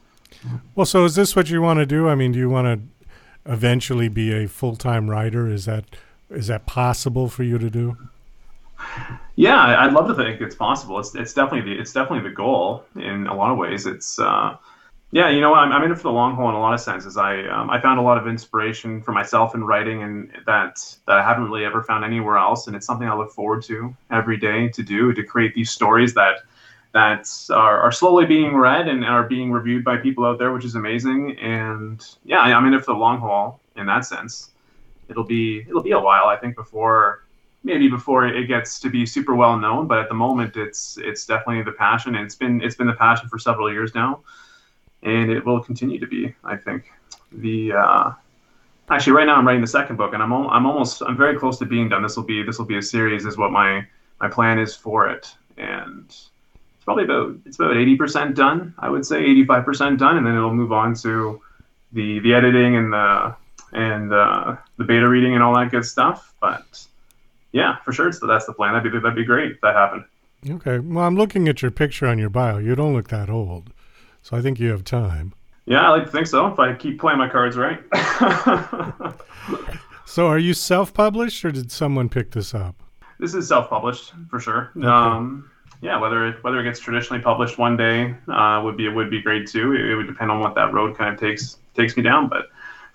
Well, 0.74 0.86
so 0.86 1.04
is 1.04 1.14
this 1.14 1.34
what 1.34 1.50
you 1.50 1.62
want 1.62 1.78
to 1.78 1.86
do? 1.86 2.08
I 2.08 2.14
mean, 2.14 2.32
do 2.32 2.38
you 2.38 2.50
want 2.50 2.66
to 2.66 3.52
eventually 3.52 4.08
be 4.08 4.32
a 4.32 4.46
full 4.48 4.76
time 4.76 5.08
writer? 5.08 5.48
Is 5.48 5.64
that 5.64 5.84
is 6.30 6.48
that 6.48 6.66
possible 6.66 7.28
for 7.28 7.42
you 7.42 7.58
to 7.58 7.70
do? 7.70 7.96
Yeah, 9.36 9.80
I'd 9.80 9.92
love 9.92 10.08
to 10.08 10.14
think 10.14 10.40
it's 10.40 10.56
possible. 10.56 10.98
It's 10.98 11.14
it's 11.14 11.32
definitely 11.32 11.72
the 11.72 11.80
it's 11.80 11.92
definitely 11.92 12.28
the 12.28 12.34
goal 12.34 12.84
in 12.96 13.28
a 13.28 13.34
lot 13.34 13.52
of 13.52 13.58
ways. 13.58 13.86
It's 13.86 14.18
uh, 14.18 14.56
yeah, 15.10 15.30
you 15.30 15.40
know, 15.40 15.54
I'm, 15.54 15.72
I'm 15.72 15.82
in 15.84 15.92
it 15.92 15.94
for 15.94 16.02
the 16.02 16.10
long 16.10 16.34
haul 16.34 16.50
in 16.50 16.54
a 16.54 16.60
lot 16.60 16.74
of 16.74 16.80
senses. 16.80 17.16
I 17.16 17.46
um, 17.46 17.70
I 17.70 17.80
found 17.80 17.98
a 17.98 18.02
lot 18.02 18.18
of 18.18 18.26
inspiration 18.26 19.00
for 19.00 19.12
myself 19.12 19.54
in 19.54 19.64
writing, 19.64 20.02
and 20.02 20.30
that 20.46 20.84
that 21.06 21.18
I 21.18 21.22
haven't 21.22 21.44
really 21.44 21.64
ever 21.64 21.82
found 21.82 22.04
anywhere 22.04 22.36
else. 22.36 22.66
And 22.66 22.76
it's 22.76 22.84
something 22.84 23.08
I 23.08 23.14
look 23.14 23.30
forward 23.30 23.62
to 23.64 23.96
every 24.10 24.36
day 24.36 24.68
to 24.68 24.82
do 24.82 25.12
to 25.14 25.22
create 25.22 25.54
these 25.54 25.70
stories 25.70 26.14
that 26.14 26.40
that 26.92 27.30
are, 27.50 27.80
are 27.80 27.92
slowly 27.92 28.26
being 28.26 28.56
read 28.56 28.88
and 28.88 29.04
are 29.04 29.22
being 29.22 29.52
reviewed 29.52 29.84
by 29.84 29.98
people 29.98 30.24
out 30.24 30.38
there, 30.38 30.52
which 30.52 30.64
is 30.64 30.74
amazing. 30.74 31.38
And 31.38 32.04
yeah, 32.24 32.40
I'm 32.40 32.66
in 32.66 32.74
it 32.74 32.84
for 32.84 32.92
the 32.92 32.98
long 32.98 33.20
haul 33.20 33.60
in 33.76 33.86
that 33.86 34.04
sense. 34.04 34.50
It'll 35.08 35.24
be 35.24 35.60
it'll 35.60 35.82
be 35.82 35.92
a 35.92 36.00
while, 36.00 36.26
I 36.26 36.36
think, 36.36 36.56
before 36.56 37.24
maybe 37.68 37.88
before 37.88 38.26
it 38.26 38.46
gets 38.46 38.80
to 38.80 38.90
be 38.90 39.06
super 39.06 39.34
well 39.34 39.56
known. 39.58 39.86
But 39.86 39.98
at 39.98 40.08
the 40.08 40.14
moment, 40.14 40.56
it's 40.56 40.98
it's 40.98 41.24
definitely 41.26 41.62
the 41.62 41.72
passion, 41.72 42.16
and 42.16 42.24
it's 42.24 42.34
been 42.34 42.60
it's 42.62 42.74
been 42.74 42.88
the 42.88 42.94
passion 42.94 43.28
for 43.28 43.38
several 43.38 43.72
years 43.72 43.94
now 43.94 44.20
and 45.02 45.30
it 45.30 45.44
will 45.44 45.60
continue 45.60 45.98
to 45.98 46.06
be. 46.06 46.34
I 46.44 46.56
think 46.56 46.90
the 47.32 47.72
uh, 47.72 48.12
actually 48.90 49.12
right 49.12 49.26
now 49.26 49.36
I'm 49.36 49.46
writing 49.46 49.60
the 49.60 49.66
second 49.66 49.96
book, 49.96 50.14
and 50.14 50.22
I'm 50.22 50.32
I'm 50.32 50.66
almost 50.66 51.02
I'm 51.02 51.16
very 51.16 51.38
close 51.38 51.58
to 51.58 51.66
being 51.66 51.88
done. 51.88 52.02
This 52.02 52.16
will 52.16 52.24
be 52.24 52.42
this 52.42 52.58
will 52.58 52.66
be 52.66 52.78
a 52.78 52.82
series, 52.82 53.24
is 53.24 53.36
what 53.36 53.52
my 53.52 53.86
my 54.20 54.28
plan 54.28 54.58
is 54.58 54.74
for 54.74 55.08
it, 55.08 55.32
and 55.56 56.06
it's 56.08 56.84
probably 56.84 57.04
about 57.04 57.36
it's 57.46 57.58
about 57.58 57.76
eighty 57.76 57.96
percent 57.96 58.34
done. 58.34 58.74
I 58.78 58.88
would 58.88 59.06
say 59.06 59.18
eighty 59.18 59.44
five 59.44 59.64
percent 59.64 59.98
done, 59.98 60.16
and 60.16 60.26
then 60.26 60.34
it'll 60.34 60.54
move 60.54 60.72
on 60.72 60.94
to 60.96 61.40
the 61.92 62.18
the 62.20 62.34
editing 62.34 62.76
and 62.76 62.92
the 62.92 63.34
and 63.72 64.12
uh, 64.12 64.56
the 64.78 64.84
beta 64.84 65.08
reading 65.08 65.34
and 65.34 65.42
all 65.42 65.54
that 65.54 65.70
good 65.70 65.84
stuff. 65.84 66.34
But 66.40 66.86
yeah, 67.52 67.76
for 67.84 67.92
sure, 67.92 68.12
so 68.12 68.26
that's 68.26 68.46
the 68.46 68.52
plan. 68.52 68.74
That'd 68.74 68.92
be 68.92 68.98
that'd 68.98 69.16
be 69.16 69.24
great 69.24 69.52
if 69.52 69.60
that 69.62 69.74
happened. 69.74 70.04
Okay. 70.48 70.78
Well, 70.78 71.04
I'm 71.04 71.16
looking 71.16 71.48
at 71.48 71.62
your 71.62 71.70
picture 71.70 72.06
on 72.06 72.18
your 72.18 72.30
bio. 72.30 72.58
You 72.58 72.74
don't 72.74 72.94
look 72.94 73.08
that 73.08 73.28
old. 73.28 73.72
So 74.22 74.36
I 74.36 74.42
think 74.42 74.60
you 74.60 74.70
have 74.70 74.84
time. 74.84 75.32
Yeah, 75.66 75.86
I 75.86 75.90
like 75.90 76.04
to 76.04 76.10
think 76.10 76.26
so. 76.26 76.46
If 76.46 76.58
I 76.58 76.74
keep 76.74 76.98
playing 76.98 77.18
my 77.18 77.28
cards 77.28 77.56
right. 77.56 77.80
so, 80.06 80.26
are 80.26 80.38
you 80.38 80.54
self-published, 80.54 81.44
or 81.44 81.50
did 81.50 81.70
someone 81.70 82.08
pick 82.08 82.30
this 82.30 82.54
up? 82.54 82.82
This 83.18 83.34
is 83.34 83.48
self-published 83.48 84.12
for 84.30 84.40
sure. 84.40 84.70
Okay. 84.76 84.86
Um, 84.86 85.50
yeah, 85.80 85.98
whether 85.98 86.26
it, 86.26 86.42
whether 86.42 86.58
it 86.60 86.64
gets 86.64 86.80
traditionally 86.80 87.22
published 87.22 87.58
one 87.58 87.76
day 87.76 88.14
uh, 88.28 88.60
would 88.64 88.76
be 88.76 88.88
would 88.88 89.10
be 89.10 89.20
great 89.20 89.46
too. 89.46 89.74
It, 89.74 89.90
it, 89.90 89.94
would 89.94 90.06
depend 90.06 90.30
on 90.30 90.40
what 90.40 90.54
that 90.54 90.72
road 90.72 90.96
kind 90.96 91.12
of 91.12 91.20
takes 91.20 91.58
takes 91.74 91.96
me 91.96 92.02
down. 92.02 92.28
But 92.28 92.46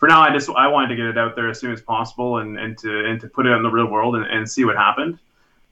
for 0.04 0.10
now, 0.10 0.22
I 0.22 0.34
just 0.34 0.50
I 0.50 0.68
wanted 0.68 0.90
to 0.90 0.98
get 0.98 1.06
it 1.06 1.18
out 1.18 1.34
there 1.38 1.50
as 1.50 1.62
soon 1.62 1.72
as 1.72 1.82
possible 1.82 2.40
and, 2.40 2.60
and 2.60 2.78
to 2.80 3.06
and 3.06 3.22
to 3.22 3.28
put 3.30 3.46
it 3.46 3.52
in 3.52 3.64
the 3.64 3.70
real 3.70 3.86
world 3.86 4.18
and, 4.18 4.26
and 4.26 4.52
see 4.52 4.66
what 4.66 4.76
happened. 4.76 5.18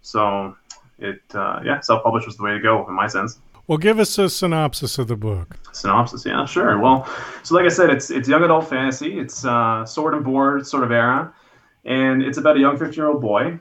So 0.03 0.55
it 0.99 1.19
uh, 1.33 1.59
yeah, 1.65 1.81
self-published 1.81 2.27
was 2.27 2.37
the 2.37 2.43
way 2.43 2.53
to 2.53 2.59
go 2.61 2.87
in 2.87 2.93
my 2.93 3.07
sense. 3.07 3.39
Well, 3.67 3.77
give 3.77 3.99
us 3.99 4.17
a 4.17 4.29
synopsis 4.29 4.97
of 4.97 5.09
the 5.09 5.17
book. 5.17 5.57
Synopsis, 5.73 6.25
yeah, 6.25 6.45
sure. 6.45 6.79
Well, 6.79 7.09
so 7.43 7.55
like 7.55 7.65
I 7.65 7.67
said, 7.67 7.89
it's 7.89 8.09
it's 8.09 8.29
young 8.29 8.41
adult 8.41 8.69
fantasy. 8.69 9.19
It's 9.19 9.43
uh, 9.43 9.85
sword 9.85 10.13
and 10.13 10.23
board 10.23 10.65
sort 10.65 10.85
of 10.85 10.93
era, 10.93 11.33
and 11.83 12.23
it's 12.23 12.37
about 12.37 12.55
a 12.55 12.61
young 12.61 12.77
15 12.77 12.95
year 12.95 13.07
old 13.07 13.21
boy. 13.21 13.59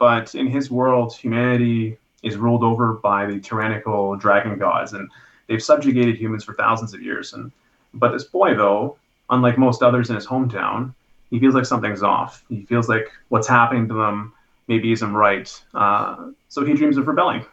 But 0.00 0.34
in 0.34 0.48
his 0.48 0.72
world, 0.72 1.14
humanity 1.14 1.98
is 2.24 2.36
ruled 2.36 2.64
over 2.64 2.94
by 2.94 3.26
the 3.26 3.38
tyrannical 3.38 4.16
dragon 4.16 4.58
gods, 4.58 4.92
and 4.92 5.08
they've 5.46 5.62
subjugated 5.62 6.16
humans 6.16 6.42
for 6.42 6.54
thousands 6.54 6.94
of 6.94 7.00
years. 7.00 7.32
And 7.32 7.52
but 7.94 8.10
this 8.10 8.24
boy, 8.24 8.56
though, 8.56 8.96
unlike 9.30 9.58
most 9.58 9.82
others 9.82 10.10
in 10.10 10.16
his 10.16 10.26
hometown, 10.26 10.94
he 11.30 11.38
feels 11.38 11.54
like 11.54 11.64
something's 11.64 12.02
off. 12.02 12.44
He 12.48 12.64
feels 12.66 12.88
like 12.88 13.10
what's 13.28 13.48
happening 13.48 13.88
to 13.88 13.94
them 13.94 14.32
maybe 14.68 14.92
isn't 14.92 15.14
right. 15.14 15.62
Uh, 15.74 16.30
so 16.48 16.64
he 16.64 16.74
dreams 16.74 16.96
of 16.96 17.06
rebelling 17.06 17.44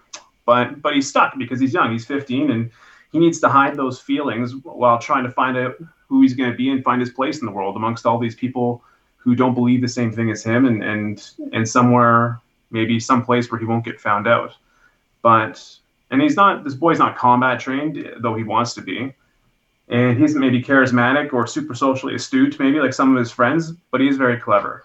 but 0.48 0.81
but 0.81 0.96
he's 0.96 1.07
stuck 1.07 1.38
because 1.38 1.60
he's 1.60 1.74
young. 1.74 1.91
He's 1.91 2.05
15 2.05 2.50
and 2.50 2.72
he 3.12 3.19
needs 3.19 3.39
to 3.41 3.50
hide 3.50 3.75
those 3.75 4.00
feelings 4.00 4.55
while 4.63 4.98
trying 4.98 5.25
to 5.25 5.31
find 5.31 5.55
out 5.55 5.75
who 6.07 6.24
he's 6.24 6.34
going 6.34 6.50
to 6.50 6.57
be 6.57 6.72
and 6.72 6.84
find 6.84 7.00
his 7.00 7.12
place 7.12 7.39
in 7.39 7.46
the 7.46 7.51
world 7.51 7.75
amongst 7.75 8.05
all 8.07 8.17
these 8.17 8.36
people 8.36 8.81
who 9.17 9.36
don't 9.36 9.53
believe 9.53 9.81
the 9.81 9.88
same 9.88 10.12
thing 10.12 10.31
as 10.31 10.43
him 10.43 10.65
and 10.65 10.81
and 10.81 11.29
and 11.53 11.69
somewhere 11.69 12.39
maybe 12.72 13.00
some 13.00 13.24
place 13.24 13.51
where 13.51 13.60
he 13.60 13.65
won't 13.65 13.86
get 13.86 14.01
found 14.01 14.25
out. 14.25 14.55
But 15.22 15.63
and 16.10 16.22
he's 16.22 16.38
not 16.38 16.63
this 16.63 16.74
boy's 16.74 17.00
not 17.00 17.17
combat 17.17 17.60
trained 17.60 18.03
though 18.22 18.36
he 18.36 18.43
wants 18.43 18.74
to 18.75 18.81
be. 18.81 19.13
And 19.89 20.20
he's 20.20 20.36
maybe 20.36 20.62
charismatic 20.62 21.32
or 21.32 21.48
super 21.48 21.74
socially 21.74 22.15
astute, 22.15 22.60
maybe 22.60 22.79
like 22.79 22.94
some 22.94 23.15
of 23.15 23.20
his 23.20 23.32
friends, 23.32 23.72
but 23.91 24.01
he's 24.01 24.17
very 24.17 24.38
clever. 24.38 24.84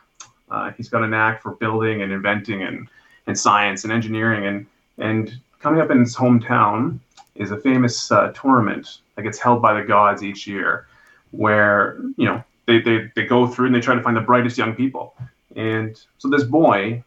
Uh, 0.50 0.71
he's 0.73 0.88
got 0.88 1.02
a 1.02 1.09
knack 1.09 1.42
for 1.42 1.52
building 1.52 2.02
and 2.02 2.12
inventing 2.12 2.62
and, 2.62 2.88
and 3.26 3.38
science 3.38 3.85
and 3.85 3.92
engineering. 3.92 4.47
And, 4.47 4.66
and 4.99 5.38
coming 5.59 5.80
up 5.80 5.90
in 5.90 6.00
his 6.00 6.14
hometown 6.14 7.00
is 7.35 7.50
a 7.50 7.56
famous 7.56 8.12
uh, 8.12 8.32
tournament 8.32 8.99
that 9.16 9.23
gets 9.23 9.38
held 9.38 9.62
by 9.62 9.75
the 9.75 9.87
gods 9.87 10.23
each 10.23 10.47
year, 10.47 10.87
where 11.30 11.99
you 12.16 12.26
know 12.26 12.42
they, 12.66 12.80
they 12.80 13.11
they 13.14 13.25
go 13.25 13.47
through 13.47 13.66
and 13.66 13.75
they 13.75 13.80
try 13.80 13.94
to 13.94 14.02
find 14.02 14.16
the 14.16 14.21
brightest 14.21 14.59
young 14.59 14.75
people. 14.75 15.14
And 15.56 15.99
so 16.18 16.28
this 16.28 16.44
boy, 16.44 17.02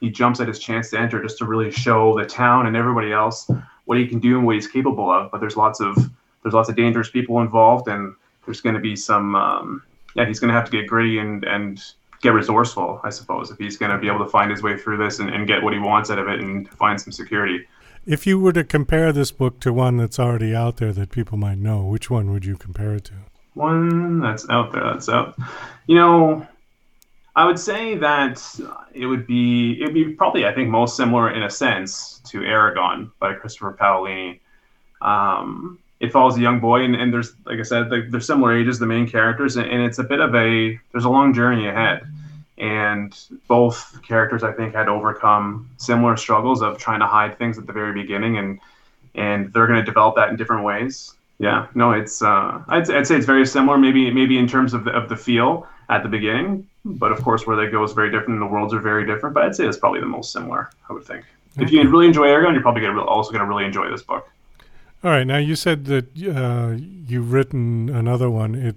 he 0.00 0.10
jumps 0.10 0.40
at 0.40 0.48
his 0.48 0.58
chance 0.58 0.90
to 0.90 0.98
enter 0.98 1.22
just 1.22 1.38
to 1.38 1.44
really 1.44 1.70
show 1.70 2.18
the 2.18 2.26
town 2.26 2.66
and 2.66 2.76
everybody 2.76 3.12
else 3.12 3.50
what 3.84 3.98
he 3.98 4.06
can 4.06 4.18
do 4.18 4.36
and 4.36 4.46
what 4.46 4.54
he's 4.54 4.68
capable 4.68 5.10
of. 5.10 5.30
But 5.30 5.40
there's 5.40 5.56
lots 5.56 5.80
of 5.80 5.96
there's 6.48 6.54
lots 6.54 6.70
of 6.70 6.76
dangerous 6.76 7.10
people 7.10 7.40
involved, 7.40 7.88
and 7.88 8.14
there's 8.46 8.62
going 8.62 8.74
to 8.74 8.80
be 8.80 8.96
some 8.96 9.34
um, 9.34 9.82
yeah 10.14 10.24
he's 10.24 10.40
going 10.40 10.48
to 10.48 10.54
have 10.54 10.64
to 10.64 10.70
get 10.70 10.86
gritty 10.86 11.18
and 11.18 11.44
and 11.44 11.84
get 12.22 12.30
resourceful, 12.30 13.00
I 13.04 13.10
suppose, 13.10 13.50
if 13.50 13.58
he's 13.58 13.76
going 13.76 13.92
to 13.92 13.98
be 13.98 14.08
able 14.08 14.24
to 14.24 14.30
find 14.30 14.50
his 14.50 14.62
way 14.62 14.76
through 14.76 14.96
this 14.96 15.18
and, 15.20 15.30
and 15.30 15.46
get 15.46 15.62
what 15.62 15.72
he 15.72 15.78
wants 15.78 16.10
out 16.10 16.18
of 16.18 16.26
it 16.26 16.40
and 16.40 16.68
find 16.70 17.00
some 17.00 17.12
security. 17.12 17.64
If 18.06 18.26
you 18.26 18.40
were 18.40 18.52
to 18.54 18.64
compare 18.64 19.12
this 19.12 19.30
book 19.30 19.60
to 19.60 19.72
one 19.72 19.98
that's 19.98 20.18
already 20.18 20.54
out 20.54 20.78
there 20.78 20.92
that 20.94 21.10
people 21.10 21.38
might 21.38 21.58
know, 21.58 21.84
which 21.84 22.10
one 22.10 22.32
would 22.32 22.44
you 22.44 22.56
compare 22.56 22.94
it 22.94 23.04
to? 23.04 23.12
One 23.54 24.20
that's 24.20 24.48
out 24.48 24.72
there, 24.72 24.82
that's 24.82 25.08
out. 25.08 25.38
You 25.86 25.96
know, 25.96 26.46
I 27.36 27.44
would 27.44 27.58
say 27.58 27.96
that 27.98 28.42
it 28.94 29.06
would 29.06 29.26
be 29.26 29.80
it 29.80 29.84
would 29.84 29.94
be 29.94 30.14
probably 30.14 30.46
I 30.46 30.52
think 30.52 30.70
most 30.70 30.96
similar 30.96 31.30
in 31.30 31.42
a 31.42 31.50
sense 31.50 32.20
to 32.30 32.40
Eragon 32.40 33.10
by 33.20 33.34
Christopher 33.34 33.76
Paolini. 33.78 34.40
Um, 35.00 35.78
it 36.00 36.12
follows 36.12 36.36
a 36.36 36.40
young 36.40 36.60
boy, 36.60 36.84
and, 36.84 36.94
and 36.94 37.12
there's 37.12 37.32
like 37.44 37.58
I 37.58 37.62
said, 37.62 37.90
they're 37.90 38.20
similar 38.20 38.56
ages, 38.56 38.78
the 38.78 38.86
main 38.86 39.08
characters, 39.08 39.56
and, 39.56 39.66
and 39.68 39.82
it's 39.82 39.98
a 39.98 40.04
bit 40.04 40.20
of 40.20 40.34
a 40.34 40.78
there's 40.92 41.04
a 41.04 41.10
long 41.10 41.34
journey 41.34 41.68
ahead 41.68 42.06
and 42.58 43.16
both 43.46 44.00
characters 44.02 44.42
I 44.42 44.52
think 44.52 44.74
had 44.74 44.88
overcome 44.88 45.70
similar 45.78 46.16
struggles 46.16 46.60
of 46.60 46.78
trying 46.78 47.00
to 47.00 47.06
hide 47.06 47.38
things 47.38 47.56
at 47.58 47.66
the 47.66 47.72
very 47.72 47.92
beginning, 47.92 48.36
and 48.36 48.60
and 49.14 49.52
they're 49.52 49.66
going 49.66 49.78
to 49.78 49.84
develop 49.84 50.16
that 50.16 50.28
in 50.28 50.36
different 50.36 50.64
ways. 50.64 51.14
Yeah, 51.38 51.68
no, 51.74 51.92
it's 51.92 52.20
uh, 52.20 52.62
I'd, 52.68 52.90
I'd 52.90 53.06
say 53.06 53.16
it's 53.16 53.26
very 53.26 53.46
similar, 53.46 53.78
maybe 53.78 54.10
maybe 54.10 54.38
in 54.38 54.48
terms 54.48 54.74
of 54.74 54.84
the, 54.84 54.90
of 54.90 55.08
the 55.08 55.16
feel 55.16 55.68
at 55.88 56.02
the 56.02 56.08
beginning, 56.08 56.66
but 56.84 57.12
of 57.12 57.22
course 57.22 57.46
where 57.46 57.56
they 57.56 57.70
go 57.70 57.82
is 57.84 57.92
very 57.92 58.10
different, 58.10 58.40
and 58.40 58.42
the 58.42 58.52
worlds 58.52 58.74
are 58.74 58.80
very 58.80 59.06
different. 59.06 59.34
But 59.34 59.44
I'd 59.44 59.54
say 59.54 59.66
it's 59.66 59.78
probably 59.78 60.00
the 60.00 60.06
most 60.06 60.32
similar. 60.32 60.70
I 60.90 60.92
would 60.92 61.04
think. 61.04 61.24
Okay. 61.56 61.64
If 61.64 61.72
you 61.72 61.88
really 61.88 62.06
enjoy 62.06 62.26
Eragon, 62.26 62.52
you're 62.52 62.62
probably 62.62 62.82
gonna 62.82 63.02
also 63.02 63.30
going 63.30 63.42
to 63.42 63.48
really 63.48 63.64
enjoy 63.64 63.90
this 63.90 64.02
book. 64.02 64.28
All 65.04 65.12
right, 65.12 65.26
now 65.26 65.36
you 65.36 65.54
said 65.54 65.84
that 65.84 66.06
uh, 66.26 66.74
you've 66.76 67.32
written 67.32 67.88
another 67.88 68.28
one. 68.28 68.56
It 68.56 68.76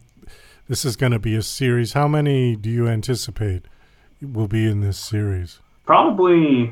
this 0.68 0.86
is 0.86 0.96
going 0.96 1.12
to 1.12 1.20
be 1.20 1.36
a 1.36 1.42
series. 1.42 1.94
How 1.94 2.08
many 2.08 2.56
do 2.56 2.70
you 2.70 2.88
anticipate 2.88 3.66
will 4.22 4.48
be 4.48 4.70
in 4.70 4.82
this 4.82 4.98
series? 4.98 5.60
Probably, 5.86 6.72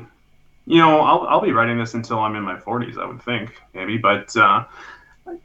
you 0.66 0.78
know, 0.78 1.00
I'll, 1.00 1.26
I'll 1.26 1.40
be 1.40 1.52
writing 1.52 1.78
this 1.78 1.92
until 1.92 2.20
I'm 2.20 2.34
in 2.36 2.42
my 2.42 2.54
40s, 2.54 2.96
I 2.96 3.04
would 3.04 3.20
think, 3.20 3.60
maybe. 3.74 3.98
But, 3.98 4.34
uh, 4.36 4.64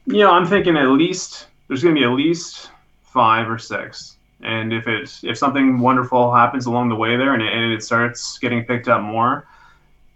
you 0.05 0.19
know, 0.19 0.31
I'm 0.31 0.45
thinking 0.45 0.77
at 0.77 0.87
least, 0.87 1.47
there's 1.67 1.83
going 1.83 1.95
to 1.95 1.99
be 1.99 2.05
at 2.05 2.11
least 2.11 2.69
five 3.03 3.49
or 3.49 3.57
six. 3.57 4.15
And 4.41 4.71
if 4.71 4.87
it 4.87 5.19
if 5.23 5.37
something 5.37 5.79
wonderful 5.79 6.33
happens 6.33 6.67
along 6.67 6.89
the 6.89 6.95
way 6.95 7.17
there 7.17 7.33
and 7.33 7.41
it, 7.41 7.51
and 7.51 7.73
it 7.73 7.83
starts 7.83 8.37
getting 8.37 8.63
picked 8.63 8.87
up 8.87 9.01
more, 9.01 9.47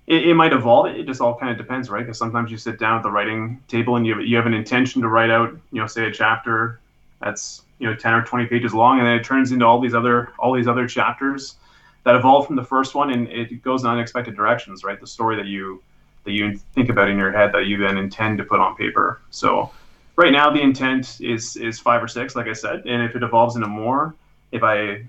it, 0.10 0.28
it 0.28 0.34
might 0.34 0.52
evolve. 0.52 0.88
It 0.88 1.06
just 1.06 1.22
all 1.22 1.38
kind 1.38 1.52
of 1.52 1.58
depends, 1.58 1.90
right? 1.90 2.02
Because 2.02 2.18
sometimes 2.18 2.52
you 2.52 2.58
sit 2.58 2.80
down 2.80 2.98
at 2.98 3.04
the 3.04 3.12
writing 3.12 3.64
table 3.70 3.96
and 3.96 4.06
you 4.06 4.16
have, 4.16 4.26
you 4.26 4.36
have 4.36 4.48
an 4.48 4.54
intention 4.54 5.02
to 5.04 5.08
write 5.08 5.30
out, 5.30 5.54
you 5.72 5.80
know, 5.80 5.88
say 5.88 6.06
a 6.06 6.12
chapter 6.12 6.80
that's 7.22 7.62
you 7.80 7.88
know 7.88 7.96
10 7.96 8.14
or 8.14 8.24
20 8.24 8.46
pages 8.48 8.74
long 8.74 9.00
and 9.00 9.08
then 9.08 9.16
it 9.16 9.24
turns 9.24 9.52
into 9.52 9.66
all 9.66 9.80
these 9.80 9.94
other 9.94 10.30
all 10.38 10.54
these 10.54 10.68
other 10.68 10.88
chapters 10.88 11.56
that 12.04 12.16
evolve 12.16 12.46
from 12.46 12.56
the 12.56 12.64
first 12.64 12.96
one 12.96 13.12
and 13.12 13.28
it 13.28 13.62
goes 13.62 13.84
in 13.84 13.90
unexpected 13.90 14.36
directions 14.36 14.84
right 14.84 15.00
the 15.00 15.08
story 15.08 15.36
that 15.36 15.46
you 15.46 15.82
that 16.26 16.32
you 16.32 16.58
think 16.76 16.90
about 16.90 17.10
in 17.10 17.18
your 17.18 17.32
head 17.32 17.52
that 17.54 17.66
you 17.66 17.78
then 17.78 17.98
intend 17.98 18.38
to 18.38 18.44
put 18.44 18.60
on 18.60 18.76
paper 18.76 19.22
so 19.32 19.70
right 20.16 20.32
now 20.32 20.50
the 20.50 20.62
intent 20.62 21.20
is 21.22 21.56
is 21.56 21.80
five 21.80 22.04
or 22.04 22.08
six 22.08 22.36
like 22.36 22.48
i 22.48 22.54
said 22.54 22.86
and 22.86 23.02
if 23.02 23.16
it 23.16 23.24
evolves 23.24 23.56
into 23.56 23.68
more 23.68 24.14
if 24.52 24.64
i 24.64 25.02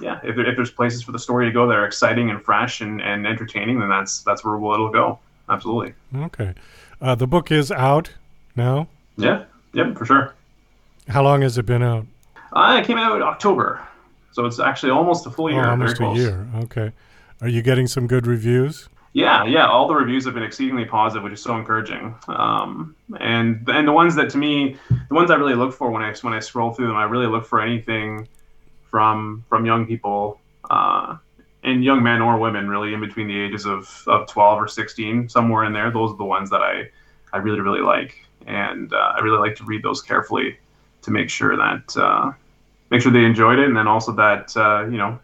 yeah, 0.00 0.20
if, 0.24 0.36
there, 0.36 0.46
if 0.46 0.56
there's 0.56 0.70
places 0.70 1.02
for 1.02 1.12
the 1.12 1.18
story 1.18 1.46
to 1.46 1.52
go 1.52 1.66
that 1.66 1.76
are 1.76 1.86
exciting 1.86 2.30
and 2.30 2.42
fresh 2.42 2.80
and, 2.80 3.00
and 3.00 3.26
entertaining, 3.26 3.78
then 3.78 3.88
that's 3.88 4.22
that's 4.22 4.44
where 4.44 4.56
it'll 4.56 4.90
go. 4.90 5.18
Absolutely. 5.48 5.94
Okay. 6.16 6.54
Uh, 7.00 7.14
the 7.14 7.26
book 7.26 7.52
is 7.52 7.70
out 7.70 8.10
now. 8.56 8.88
Yeah. 9.16 9.44
Yep. 9.72 9.96
For 9.98 10.04
sure. 10.04 10.34
How 11.08 11.22
long 11.22 11.42
has 11.42 11.58
it 11.58 11.66
been 11.66 11.82
out? 11.82 12.06
Uh, 12.52 12.78
it 12.80 12.86
came 12.86 12.98
out 12.98 13.16
in 13.16 13.22
October, 13.22 13.86
so 14.32 14.46
it's 14.46 14.58
actually 14.58 14.90
almost 14.90 15.26
a 15.26 15.30
full 15.30 15.50
year. 15.50 15.66
Oh, 15.66 15.70
almost 15.70 16.00
a 16.00 16.12
year. 16.14 16.46
Okay. 16.56 16.92
Are 17.40 17.48
you 17.48 17.62
getting 17.62 17.86
some 17.86 18.06
good 18.06 18.26
reviews? 18.26 18.88
Yeah, 19.12 19.44
yeah. 19.44 19.66
All 19.66 19.86
the 19.86 19.94
reviews 19.94 20.24
have 20.24 20.34
been 20.34 20.42
exceedingly 20.42 20.84
positive, 20.84 21.22
which 21.22 21.34
is 21.34 21.42
so 21.42 21.56
encouraging. 21.56 22.14
Um, 22.26 22.96
and 23.20 23.68
and 23.68 23.86
the 23.86 23.92
ones 23.92 24.14
that 24.16 24.30
to 24.30 24.38
me, 24.38 24.76
the 25.08 25.14
ones 25.14 25.30
I 25.30 25.36
really 25.36 25.54
look 25.54 25.72
for 25.72 25.90
when 25.90 26.02
I 26.02 26.14
when 26.22 26.32
I 26.32 26.40
scroll 26.40 26.72
through 26.72 26.88
them, 26.88 26.96
I 26.96 27.04
really 27.04 27.26
look 27.26 27.44
for 27.44 27.60
anything 27.60 28.26
from 28.94 29.44
from 29.48 29.66
young 29.66 29.84
people 29.84 30.38
uh, 30.70 31.16
and 31.64 31.82
young 31.82 32.00
men 32.00 32.22
or 32.22 32.38
women, 32.38 32.68
really 32.68 32.94
in 32.94 33.00
between 33.00 33.26
the 33.26 33.36
ages 33.36 33.66
of, 33.66 34.04
of 34.06 34.28
12 34.28 34.62
or 34.62 34.68
16, 34.68 35.28
somewhere 35.28 35.64
in 35.64 35.72
there. 35.72 35.90
Those 35.90 36.12
are 36.12 36.16
the 36.16 36.24
ones 36.24 36.48
that 36.50 36.62
I 36.62 36.88
I 37.32 37.38
really 37.38 37.58
really 37.58 37.80
like, 37.80 38.24
and 38.46 38.94
uh, 38.94 39.14
I 39.16 39.18
really 39.18 39.38
like 39.38 39.56
to 39.56 39.64
read 39.64 39.82
those 39.82 40.00
carefully 40.00 40.56
to 41.02 41.10
make 41.10 41.28
sure 41.28 41.56
that 41.56 41.96
uh, 41.96 42.30
make 42.90 43.02
sure 43.02 43.10
they 43.10 43.24
enjoyed 43.24 43.58
it, 43.58 43.66
and 43.66 43.76
then 43.76 43.88
also 43.88 44.12
that 44.12 44.56
uh, 44.56 44.84
you 44.88 44.96
know 44.96 45.18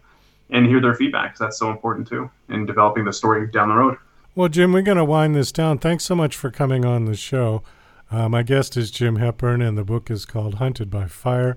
and 0.49 0.65
hear 0.65 0.81
their 0.81 0.95
feedback. 0.95 1.37
That's 1.37 1.57
so 1.57 1.71
important 1.71 2.09
too 2.09 2.29
in 2.49 2.65
developing 2.65 3.05
the 3.05 3.13
story 3.13 3.47
down 3.47 3.69
the 3.69 3.75
road. 3.75 3.97
Well, 4.35 4.49
Jim, 4.49 4.73
we're 4.73 4.81
going 4.81 4.97
to 4.97 5.05
wind 5.05 5.33
this 5.33 5.53
down. 5.53 5.77
Thanks 5.77 6.03
so 6.03 6.13
much 6.13 6.35
for 6.35 6.51
coming 6.51 6.83
on 6.83 7.05
the 7.05 7.15
show. 7.15 7.63
Uh, 8.11 8.27
my 8.27 8.43
guest 8.43 8.75
is 8.75 8.91
Jim 8.91 9.15
Hepburn, 9.15 9.61
and 9.61 9.77
the 9.77 9.85
book 9.85 10.11
is 10.11 10.25
called 10.25 10.55
Hunted 10.55 10.89
by 10.89 11.07
Fire. 11.07 11.55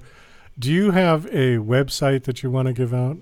Do 0.58 0.72
you 0.72 0.92
have 0.92 1.26
a 1.26 1.58
website 1.58 2.24
that 2.24 2.42
you 2.42 2.50
want 2.50 2.68
to 2.68 2.72
give 2.72 2.94
out? 2.94 3.18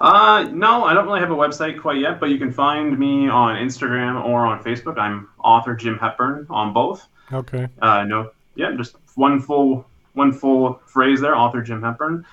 Uh, 0.00 0.48
no, 0.50 0.84
I 0.84 0.94
don't 0.94 1.04
really 1.06 1.20
have 1.20 1.30
a 1.30 1.36
website 1.36 1.80
quite 1.80 1.98
yet, 1.98 2.18
but 2.18 2.30
you 2.30 2.38
can 2.38 2.50
find 2.50 2.98
me 2.98 3.28
on 3.28 3.56
Instagram 3.56 4.24
or 4.24 4.46
on 4.46 4.64
Facebook. 4.64 4.98
I'm 4.98 5.28
author 5.38 5.74
Jim 5.74 5.98
Hepburn 5.98 6.46
on 6.48 6.72
both. 6.72 7.06
Okay. 7.32 7.68
Uh, 7.82 8.04
no, 8.04 8.30
yeah, 8.54 8.72
just 8.76 8.96
one 9.14 9.40
full 9.40 9.86
one 10.14 10.32
full 10.32 10.80
phrase 10.86 11.20
there, 11.20 11.36
author 11.36 11.62
Jim 11.62 11.82
Hepburn, 11.82 12.24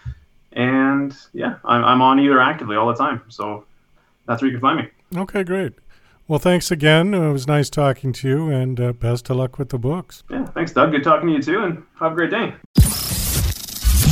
and 0.53 1.15
yeah, 1.33 1.55
I'm, 1.65 1.83
I'm 1.83 2.01
on 2.01 2.19
either 2.19 2.39
actively 2.39 2.77
all 2.77 2.87
the 2.87 2.95
time. 2.95 3.21
So 3.27 3.65
that's 4.25 4.41
where 4.41 4.49
you 4.49 4.57
can 4.57 4.61
find 4.61 4.79
me. 4.79 5.19
Okay, 5.19 5.43
great. 5.43 5.73
Well, 6.27 6.39
thanks 6.39 6.71
again. 6.71 7.13
It 7.13 7.31
was 7.31 7.47
nice 7.47 7.69
talking 7.69 8.13
to 8.13 8.27
you, 8.27 8.49
and 8.49 8.79
uh, 8.79 8.93
best 8.93 9.29
of 9.29 9.37
luck 9.37 9.59
with 9.59 9.69
the 9.69 9.77
books. 9.77 10.23
Yeah, 10.29 10.45
thanks, 10.45 10.71
Doug. 10.71 10.91
Good 10.91 11.03
talking 11.03 11.27
to 11.27 11.33
you 11.35 11.41
too, 11.41 11.63
and 11.63 11.83
have 11.99 12.13
a 12.13 12.15
great 12.15 12.31
day. 12.31 12.53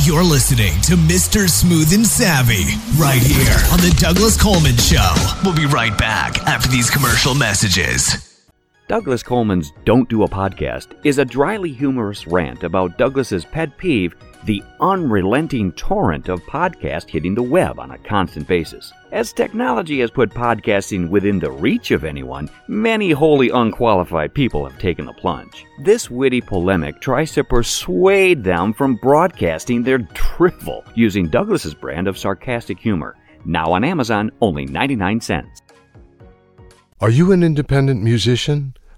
You're 0.06 0.22
listening 0.22 0.80
to 0.82 0.92
Mr. 0.92 1.50
Smooth 1.50 1.92
and 1.92 2.06
Savvy 2.06 2.78
right 2.96 3.20
here 3.20 3.58
on 3.72 3.80
The 3.80 3.92
Douglas 3.98 4.40
Coleman 4.40 4.76
Show. 4.76 5.12
We'll 5.42 5.52
be 5.52 5.66
right 5.66 5.98
back 5.98 6.40
after 6.46 6.68
these 6.68 6.88
commercial 6.88 7.34
messages. 7.34 8.40
Douglas 8.86 9.24
Coleman's 9.24 9.72
Don't 9.84 10.08
Do 10.08 10.22
a 10.22 10.28
Podcast 10.28 10.96
is 11.02 11.18
a 11.18 11.24
dryly 11.24 11.72
humorous 11.72 12.24
rant 12.28 12.62
about 12.62 12.98
Douglas's 12.98 13.44
pet 13.44 13.76
peeve, 13.78 14.14
the 14.46 14.62
unrelenting 14.78 15.72
torrent 15.72 16.28
of 16.28 16.40
podcasts 16.44 17.10
hitting 17.10 17.34
the 17.34 17.42
web 17.42 17.80
on 17.80 17.90
a 17.90 17.98
constant 17.98 18.46
basis. 18.46 18.92
As 19.10 19.32
technology 19.32 19.98
has 20.00 20.10
put 20.12 20.30
podcasting 20.30 21.10
within 21.10 21.40
the 21.40 21.50
reach 21.50 21.90
of 21.90 22.04
anyone, 22.04 22.48
many 22.68 23.10
wholly 23.10 23.50
unqualified 23.50 24.34
people 24.34 24.64
have 24.64 24.78
taken 24.78 25.04
the 25.04 25.12
plunge. 25.14 25.66
This 25.82 26.08
witty 26.08 26.40
polemic 26.40 27.00
tries 27.00 27.32
to 27.32 27.42
persuade 27.42 28.44
them 28.44 28.72
from 28.72 28.94
broadcasting 28.94 29.82
their 29.82 29.98
drivel 30.14 30.84
using 30.94 31.28
Douglas's 31.28 31.74
brand 31.74 32.06
of 32.06 32.16
sarcastic 32.16 32.78
humor. 32.78 33.16
Now 33.44 33.72
on 33.72 33.82
Amazon, 33.82 34.30
only 34.40 34.64
99 34.64 35.20
cents. 35.20 35.60
Are 37.00 37.10
you 37.10 37.32
an 37.32 37.42
independent 37.42 38.02
musician? 38.02 38.74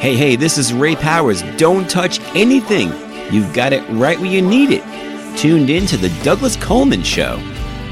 Hey, 0.00 0.16
hey, 0.16 0.34
this 0.34 0.56
is 0.56 0.72
Ray 0.72 0.96
Powers. 0.96 1.42
Don't 1.58 1.88
touch 1.90 2.20
anything. 2.34 2.88
You've 3.30 3.52
got 3.52 3.74
it 3.74 3.86
right 3.90 4.18
where 4.18 4.30
you 4.30 4.40
need 4.40 4.70
it. 4.70 4.82
Tuned 5.36 5.68
in 5.68 5.84
to 5.88 5.98
The 5.98 6.08
Douglas 6.24 6.56
Coleman 6.56 7.02
Show. 7.02 7.36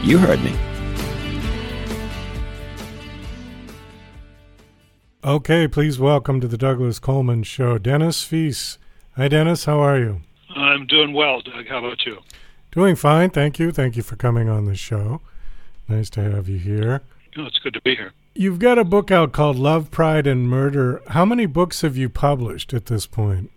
You 0.03 0.17
heard 0.17 0.43
me. 0.43 0.57
Okay, 5.23 5.69
please 5.69 5.99
welcome 5.99 6.41
to 6.41 6.49
the 6.49 6.57
Douglas 6.57 6.99
Coleman 6.99 7.43
Show, 7.43 7.77
Dennis 7.77 8.25
Feece. 8.25 8.79
Hi, 9.17 9.29
Dennis. 9.29 9.67
How 9.67 9.79
are 9.81 9.99
you? 9.99 10.23
I'm 10.57 10.87
doing 10.87 11.13
well, 11.13 11.43
Doug. 11.43 11.67
How 11.69 11.85
about 11.85 12.07
you? 12.07 12.21
Doing 12.71 12.97
fine. 12.97 13.29
Thank 13.29 13.59
you. 13.59 13.71
Thank 13.71 13.99
you 13.99 14.03
for 14.03 14.17
coming 14.17 14.49
on 14.49 14.65
the 14.65 14.77
show. 14.77 15.21
Nice 15.87 16.09
to 16.09 16.23
have 16.23 16.49
you 16.49 16.57
here. 16.57 17.03
Oh, 17.37 17.45
it's 17.45 17.59
good 17.59 17.75
to 17.75 17.83
be 17.83 17.95
here. 17.95 18.15
You've 18.39 18.61
got 18.61 18.79
a 18.79 18.85
book 18.85 19.11
out 19.11 19.33
called 19.33 19.57
Love, 19.57 19.91
Pride, 19.91 20.25
and 20.25 20.49
Murder. 20.49 21.03
How 21.09 21.25
many 21.25 21.45
books 21.45 21.81
have 21.81 21.97
you 21.97 22.09
published 22.09 22.73
at 22.73 22.87
this 22.87 23.05
point? 23.05 23.51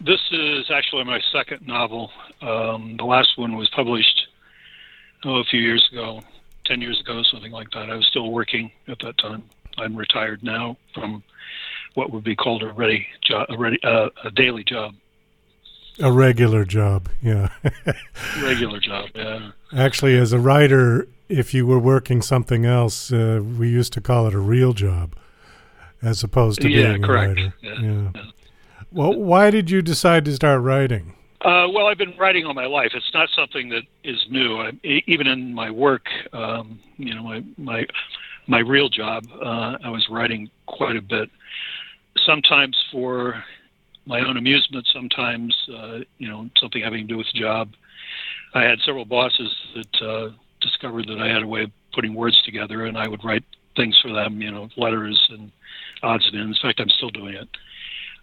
This 0.00 0.20
is 0.30 0.70
actually 0.70 1.02
my 1.02 1.18
second 1.32 1.66
novel. 1.66 2.12
Um, 2.40 2.94
the 2.98 3.04
last 3.04 3.36
one 3.36 3.56
was 3.56 3.68
published 3.74 4.28
oh, 5.24 5.38
a 5.38 5.44
few 5.50 5.58
years 5.58 5.84
ago, 5.90 6.22
10 6.66 6.80
years 6.80 7.00
ago, 7.00 7.20
something 7.24 7.50
like 7.50 7.68
that. 7.72 7.90
I 7.90 7.96
was 7.96 8.06
still 8.06 8.30
working 8.30 8.70
at 8.86 9.00
that 9.00 9.18
time. 9.18 9.42
I'm 9.76 9.96
retired 9.96 10.44
now 10.44 10.76
from 10.94 11.24
what 11.94 12.12
would 12.12 12.22
be 12.22 12.36
called 12.36 12.62
a 12.62 12.72
ready 12.72 13.08
job, 13.26 13.48
a, 13.48 13.58
ready, 13.58 13.82
uh, 13.82 14.10
a 14.22 14.30
daily 14.30 14.62
job, 14.62 14.94
A 15.98 16.12
regular 16.12 16.64
job, 16.64 17.08
yeah. 17.20 17.48
regular 18.40 18.78
job. 18.78 19.08
Yeah. 19.16 19.50
Actually, 19.76 20.16
as 20.16 20.32
a 20.32 20.38
writer, 20.38 21.08
if 21.28 21.52
you 21.54 21.66
were 21.66 21.78
working 21.78 22.22
something 22.22 22.64
else, 22.64 23.12
uh, 23.12 23.40
we 23.58 23.68
used 23.68 23.92
to 23.94 24.00
call 24.00 24.26
it 24.26 24.34
a 24.34 24.38
real 24.38 24.72
job, 24.72 25.14
as 26.02 26.22
opposed 26.22 26.60
to 26.62 26.68
Yeah, 26.68 26.92
being 26.92 27.02
correct. 27.02 27.38
a 27.38 27.42
writer. 27.44 27.54
Yeah, 27.62 28.10
yeah. 28.14 28.22
Well, 28.90 29.14
why 29.14 29.50
did 29.50 29.70
you 29.70 29.82
decide 29.82 30.24
to 30.24 30.34
start 30.34 30.62
writing? 30.62 31.14
Uh, 31.42 31.68
well, 31.72 31.86
I've 31.86 31.98
been 31.98 32.16
writing 32.18 32.46
all 32.46 32.54
my 32.54 32.66
life. 32.66 32.92
It's 32.94 33.12
not 33.14 33.28
something 33.36 33.68
that 33.68 33.82
is 34.02 34.18
new. 34.30 34.56
I, 34.56 34.72
even 34.82 35.26
in 35.26 35.54
my 35.54 35.70
work, 35.70 36.06
um, 36.32 36.80
you 36.96 37.14
know, 37.14 37.22
my 37.22 37.44
my 37.56 37.86
my 38.46 38.58
real 38.60 38.88
job, 38.88 39.24
uh, 39.40 39.76
I 39.84 39.90
was 39.90 40.08
writing 40.10 40.50
quite 40.66 40.96
a 40.96 41.02
bit. 41.02 41.30
Sometimes 42.24 42.76
for 42.90 43.44
my 44.08 44.20
own 44.26 44.36
amusement. 44.36 44.88
Sometimes, 44.92 45.54
uh, 45.72 45.98
you 46.16 46.28
know, 46.28 46.48
something 46.58 46.82
having 46.82 47.06
to 47.06 47.12
do 47.12 47.18
with 47.18 47.26
the 47.32 47.38
job. 47.38 47.70
I 48.54 48.62
had 48.64 48.80
several 48.80 49.04
bosses 49.04 49.54
that 49.74 50.02
uh, 50.02 50.30
discovered 50.60 51.08
that 51.08 51.20
I 51.20 51.28
had 51.28 51.42
a 51.42 51.46
way 51.46 51.62
of 51.64 51.70
putting 51.92 52.14
words 52.14 52.40
together, 52.42 52.84
and 52.84 52.96
I 52.96 53.08
would 53.08 53.24
write 53.24 53.44
things 53.76 53.98
for 54.00 54.12
them. 54.12 54.40
You 54.40 54.50
know, 54.50 54.68
letters 54.76 55.28
and 55.30 55.50
odds 56.02 56.26
and 56.26 56.40
ends. 56.40 56.58
In 56.62 56.68
fact, 56.68 56.80
I'm 56.80 56.90
still 56.90 57.10
doing 57.10 57.34
it. 57.34 57.48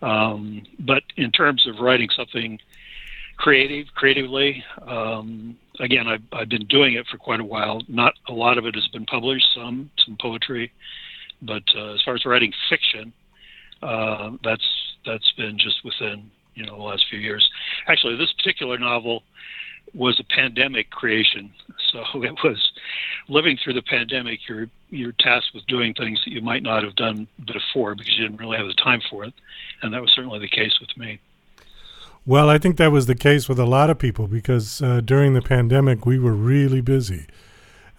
Um, 0.02 0.63
but 0.80 1.04
in 1.15 1.32
terms 1.32 1.67
of 1.67 1.80
writing 1.80 2.10
something 2.15 2.60
creative, 3.38 3.88
creatively, 3.95 4.63
um, 4.88 5.58
again, 5.80 6.08
I've, 6.08 6.24
I've 6.32 6.50
been 6.50 6.65
doing 6.67 6.93
it 6.93 7.08
for 7.08 7.17
quite 7.17 7.39
a 7.39 7.45
while. 7.45 7.82
Not 7.88 8.13
a 8.28 8.34
lot 8.34 8.58
of 8.58 8.65
it 8.65 8.76
has 8.76 8.88
been 8.88 9.06
published, 9.06 9.48
some, 9.56 9.89
some 10.06 10.17
poetry, 10.19 10.71
but 11.41 11.63
uh, 11.76 11.93
as 11.93 12.02
far 12.04 12.15
as 12.15 12.26
writing 12.26 12.54
fiction, 12.69 13.13
uh, 13.82 14.32
that's 14.43 14.67
that's 15.06 15.32
been 15.34 15.58
just 15.60 15.84
within 15.84 16.32
you 16.56 16.65
know 16.65 16.78
the 16.78 16.84
last 16.84 17.06
few 17.10 17.19
years. 17.19 17.48
Actually, 17.88 18.15
this 18.15 18.32
particular 18.34 18.78
novel 18.78 19.24
was 19.96 20.20
a 20.20 20.24
pandemic 20.24 20.90
creation, 20.92 21.54
so 21.92 22.04
it 22.24 22.36
was 22.44 22.72
living 23.28 23.58
through 23.64 23.74
the 23.74 23.82
pandemic. 23.82 24.48
You're 24.48 24.68
you're 24.90 25.14
tasked 25.14 25.54
with 25.54 25.66
doing 25.68 25.94
things 25.94 26.22
that 26.26 26.32
you 26.32 26.42
might 26.42 26.64
not 26.64 26.84
have 26.84 26.96
done 26.96 27.28
before 27.46 27.96
because 27.96 28.18
you 28.18 28.24
didn't 28.24 28.40
really 28.40 28.58
have 28.58 28.68
the 28.68 28.74
time 28.74 29.02
for 29.10 29.24
it, 29.24 29.34
and 29.82 29.94
that 29.94 30.02
was 30.02 30.12
certainly 30.14 30.40
the 30.40 30.48
case 30.48 30.80
with 30.80 30.96
me. 30.98 31.20
Well, 32.26 32.50
I 32.50 32.58
think 32.58 32.78
that 32.78 32.92
was 32.92 33.06
the 33.06 33.16
case 33.16 33.48
with 33.48 33.60
a 33.60 33.66
lot 33.66 33.90
of 33.90 34.00
people 34.00 34.28
because 34.28 34.82
uh, 34.82 35.02
during 35.02 35.34
the 35.34 35.44
pandemic 35.44 36.06
we 36.06 36.18
were 36.18 36.34
really 36.34 36.82
busy 36.82 37.28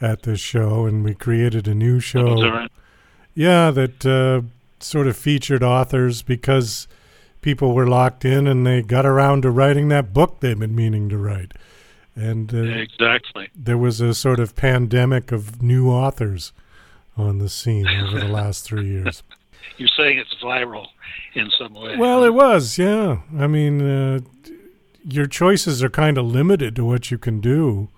at 0.01 0.23
this 0.23 0.41
show, 0.41 0.87
and 0.87 1.05
we 1.05 1.15
created 1.15 1.67
a 1.69 1.75
new 1.75 2.01
show. 2.01 2.43
Right? 2.43 2.71
Yeah, 3.35 3.71
that 3.71 4.05
uh, 4.05 4.43
sort 4.81 5.07
of 5.07 5.17
featured 5.17 5.63
authors 5.63 6.23
because 6.23 6.89
people 7.41 7.75
were 7.75 7.87
locked 7.87 8.25
in 8.25 8.47
and 8.47 8.67
they 8.67 8.83
got 8.83 9.07
around 9.07 9.43
to 9.43 9.51
writing 9.51 9.89
that 9.89 10.13
book 10.13 10.41
they've 10.41 10.59
been 10.59 10.75
meaning 10.75 11.09
to 11.09 11.17
write. 11.17 11.53
And 12.17 12.53
uh, 12.53 12.63
Exactly. 12.63 13.51
there 13.55 13.77
was 13.79 14.01
a 14.01 14.15
sort 14.15 14.41
of 14.41 14.57
pandemic 14.57 15.33
of 15.33 15.63
new 15.63 15.91
authors 15.91 16.53
on 17.17 17.39
the 17.39 17.49
scene 17.49 17.87
over 18.03 18.19
the 18.19 18.29
last 18.29 18.65
three 18.65 18.87
years. 18.87 19.23
You're 19.77 19.89
saying 19.97 20.19
it's 20.19 20.35
viral 20.43 20.87
in 21.35 21.51
some 21.59 21.75
way. 21.75 21.97
Well, 21.97 22.25
it 22.25 22.33
was, 22.33 22.79
yeah. 22.79 23.19
I 23.39 23.47
mean, 23.47 23.83
uh, 23.83 24.21
your 25.05 25.27
choices 25.27 25.83
are 25.83 25.91
kind 25.91 26.17
of 26.17 26.25
limited 26.25 26.75
to 26.77 26.85
what 26.85 27.11
you 27.11 27.19
can 27.19 27.41
do 27.41 27.89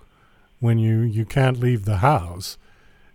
when 0.58 0.78
you, 0.78 1.00
you 1.02 1.24
can't 1.24 1.60
leave 1.60 1.84
the 1.84 1.98
house. 1.98 2.58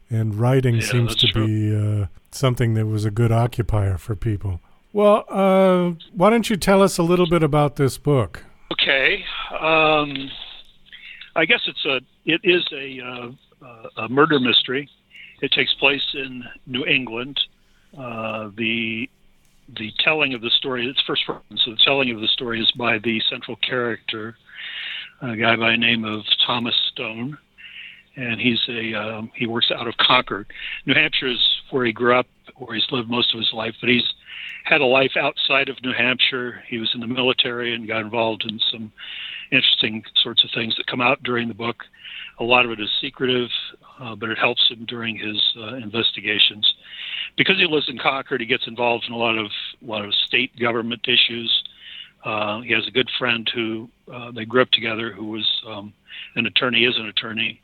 And 0.09 0.35
writing 0.35 0.75
Yeah, 0.75 0.81
seems 0.81 1.15
to 1.17 1.27
be 1.33 1.75
uh, 1.75 2.05
something 2.31 2.75
that 2.75 2.85
was 2.85 3.03
a 3.03 3.11
good 3.11 3.31
occupier 3.31 3.97
for 3.97 4.15
people. 4.15 4.61
Well, 4.93 5.25
uh, 5.27 5.93
why 6.13 6.29
don't 6.29 6.49
you 6.49 6.55
tell 6.55 6.81
us 6.81 6.97
a 6.97 7.03
little 7.03 7.27
bit 7.27 7.41
about 7.43 7.75
this 7.75 7.97
book? 7.97 8.45
Okay. 8.71 9.25
Um, 9.59 10.29
I 11.35 11.45
guess 11.45 11.61
it's 11.67 11.85
a 11.85 11.99
it 12.25 12.41
is 12.43 12.65
a 12.71 12.99
uh, 12.99 14.03
a 14.03 14.09
murder 14.09 14.39
mystery. 14.39 14.89
It 15.41 15.51
takes 15.51 15.73
place 15.73 16.05
in 16.13 16.43
New 16.65 16.85
England. 16.85 17.39
Uh, 17.97 18.49
the 18.55 19.09
the 19.77 19.91
telling 19.99 20.33
of 20.33 20.41
the 20.41 20.49
story 20.49 20.87
it's 20.87 21.01
first 21.01 21.25
person, 21.25 21.57
so 21.57 21.71
the 21.71 21.81
telling 21.83 22.11
of 22.11 22.19
the 22.19 22.27
story 22.27 22.61
is 22.61 22.71
by 22.71 22.99
the 22.99 23.21
central 23.29 23.57
character, 23.57 24.35
a 25.21 25.35
guy 25.35 25.55
by 25.55 25.71
the 25.71 25.77
name 25.77 26.03
of 26.05 26.21
Thomas 26.45 26.75
Stone, 26.91 27.37
and 28.15 28.39
he's 28.39 28.61
a 28.67 28.93
um, 28.93 29.31
he 29.35 29.47
works 29.47 29.71
out 29.71 29.87
of 29.87 29.97
Concord, 29.97 30.47
New 30.85 30.93
Hampshire 30.93 31.27
is 31.27 31.61
where 31.71 31.85
he 31.85 31.93
grew 31.93 32.15
up, 32.15 32.27
where 32.57 32.75
he's 32.75 32.91
lived 32.91 33.09
most 33.09 33.33
of 33.33 33.39
his 33.39 33.51
life, 33.53 33.75
but 33.79 33.89
he's 33.89 34.13
had 34.63 34.81
a 34.81 34.85
life 34.85 35.11
outside 35.19 35.69
of 35.69 35.81
New 35.83 35.93
Hampshire. 35.93 36.63
He 36.67 36.79
was 36.79 36.91
in 36.93 37.01
the 37.01 37.07
military 37.07 37.75
and 37.75 37.87
got 37.87 38.01
involved 38.01 38.45
in 38.47 38.59
some 38.71 38.91
interesting 39.51 40.03
sorts 40.21 40.43
of 40.43 40.49
things 40.53 40.75
that 40.77 40.87
come 40.87 41.01
out 41.01 41.21
during 41.23 41.47
the 41.47 41.53
book. 41.53 41.83
A 42.39 42.43
lot 42.43 42.65
of 42.65 42.71
it 42.71 42.79
is 42.79 42.89
secretive, 42.99 43.49
uh, 43.99 44.15
but 44.15 44.29
it 44.29 44.37
helps 44.37 44.67
him 44.69 44.85
during 44.85 45.17
his 45.17 45.39
uh, 45.57 45.75
investigations. 45.75 46.73
Because 47.37 47.57
he 47.57 47.65
lives 47.65 47.89
in 47.89 47.97
Concord, 47.97 48.41
he 48.41 48.47
gets 48.47 48.67
involved 48.67 49.05
in 49.07 49.13
a 49.13 49.17
lot 49.17 49.37
of 49.37 49.45
a 49.45 49.85
lot 49.85 50.05
of 50.05 50.13
state 50.13 50.57
government 50.59 51.05
issues. 51.07 51.63
Uh, 52.25 52.61
he 52.61 52.73
has 52.73 52.87
a 52.87 52.91
good 52.91 53.09
friend 53.19 53.49
who 53.53 53.89
uh, 54.11 54.31
they 54.31 54.45
grew 54.45 54.61
up 54.61 54.71
together, 54.71 55.11
who 55.11 55.25
was 55.25 55.61
um, 55.67 55.93
an 56.35 56.45
attorney, 56.45 56.85
is 56.85 56.97
an 56.97 57.07
attorney. 57.07 57.61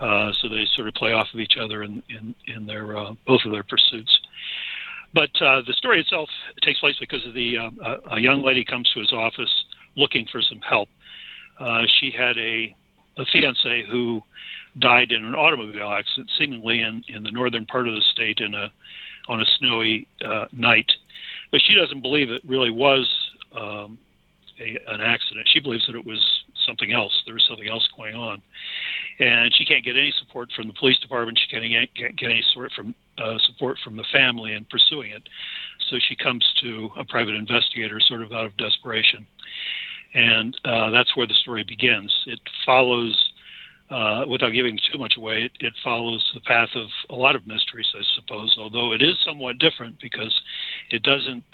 Uh, 0.00 0.30
so 0.40 0.48
they 0.48 0.64
sort 0.76 0.86
of 0.86 0.94
play 0.94 1.12
off 1.12 1.26
of 1.34 1.40
each 1.40 1.56
other 1.60 1.82
in 1.82 2.02
in, 2.08 2.34
in 2.46 2.66
their 2.66 2.96
uh, 2.96 3.12
both 3.26 3.40
of 3.44 3.52
their 3.52 3.64
pursuits. 3.64 4.20
But 5.14 5.30
uh, 5.40 5.62
the 5.66 5.72
story 5.76 6.00
itself 6.00 6.28
takes 6.62 6.80
place 6.80 6.96
because 7.00 7.24
of 7.26 7.34
the 7.34 7.56
uh, 7.58 7.96
a- 8.12 8.20
young 8.20 8.42
lady 8.42 8.64
comes 8.64 8.90
to 8.92 9.00
his 9.00 9.12
office 9.12 9.50
looking 9.96 10.26
for 10.30 10.42
some 10.42 10.60
help. 10.60 10.88
Uh, 11.58 11.82
she 12.00 12.10
had 12.10 12.36
a 12.38 12.74
a 13.18 13.24
fiance 13.32 13.84
who 13.90 14.20
died 14.78 15.10
in 15.10 15.24
an 15.24 15.34
automobile 15.34 15.90
accident, 15.90 16.30
seemingly 16.38 16.82
in, 16.82 17.02
in 17.08 17.22
the 17.22 17.30
northern 17.30 17.64
part 17.64 17.88
of 17.88 17.94
the 17.94 18.02
state 18.12 18.40
in 18.40 18.54
a 18.54 18.70
on 19.28 19.40
a 19.40 19.44
snowy 19.58 20.06
uh, 20.24 20.44
night. 20.52 20.90
But 21.50 21.60
she 21.64 21.74
doesn't 21.74 22.02
believe 22.02 22.30
it 22.30 22.42
really 22.46 22.70
was 22.70 23.08
um, 23.58 23.98
a, 24.60 24.78
an 24.92 25.00
accident. 25.00 25.48
She 25.52 25.60
believes 25.60 25.86
that 25.86 25.96
it 25.96 26.04
was 26.04 26.20
something 26.66 26.92
else. 26.92 27.12
There 27.24 27.34
was 27.34 27.44
something 27.48 27.68
else 27.68 27.88
going 27.96 28.14
on, 28.14 28.42
and 29.18 29.52
she 29.54 29.64
can't 29.64 29.84
get 29.84 29.96
any 29.96 30.12
support 30.20 30.50
from 30.54 30.68
the 30.68 30.74
police 30.74 30.98
department. 30.98 31.38
She 31.38 31.48
can't 31.48 31.68
get, 31.68 31.94
can't 31.94 32.16
get 32.16 32.30
any 32.30 32.44
sort 32.52 32.72
from 32.72 32.94
uh, 33.18 33.38
support 33.46 33.78
from 33.82 33.96
the 33.96 34.04
family 34.12 34.52
in 34.54 34.64
pursuing 34.66 35.10
it. 35.10 35.28
So 35.90 35.96
she 36.08 36.16
comes 36.16 36.44
to 36.62 36.90
a 36.98 37.04
private 37.04 37.34
investigator, 37.34 38.00
sort 38.00 38.22
of 38.22 38.32
out 38.32 38.46
of 38.46 38.56
desperation, 38.56 39.26
and 40.14 40.56
uh, 40.64 40.90
that's 40.90 41.16
where 41.16 41.26
the 41.26 41.34
story 41.34 41.64
begins. 41.64 42.12
It 42.26 42.40
follows 42.64 43.32
uh, 43.90 44.24
without 44.28 44.50
giving 44.50 44.78
too 44.90 44.98
much 44.98 45.14
away, 45.16 45.42
it, 45.44 45.52
it 45.60 45.72
follows 45.84 46.24
the 46.34 46.40
path 46.40 46.70
of 46.74 46.88
a 47.10 47.14
lot 47.14 47.36
of 47.36 47.46
mysteries, 47.46 47.86
I 47.94 48.02
suppose, 48.16 48.56
although 48.58 48.92
it 48.92 49.02
is 49.02 49.14
somewhat 49.24 49.58
different 49.58 50.00
because 50.00 50.34
it 50.90 51.02
doesn't 51.02 51.44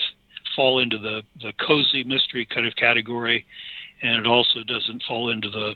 fall 0.56 0.78
into 0.78 0.98
the, 0.98 1.22
the 1.42 1.52
cozy 1.66 2.04
mystery 2.04 2.46
kind 2.46 2.66
of 2.66 2.74
category, 2.76 3.44
and 4.02 4.18
it 4.18 4.26
also 4.26 4.62
doesn't 4.66 5.02
fall 5.06 5.30
into 5.30 5.50
the, 5.50 5.74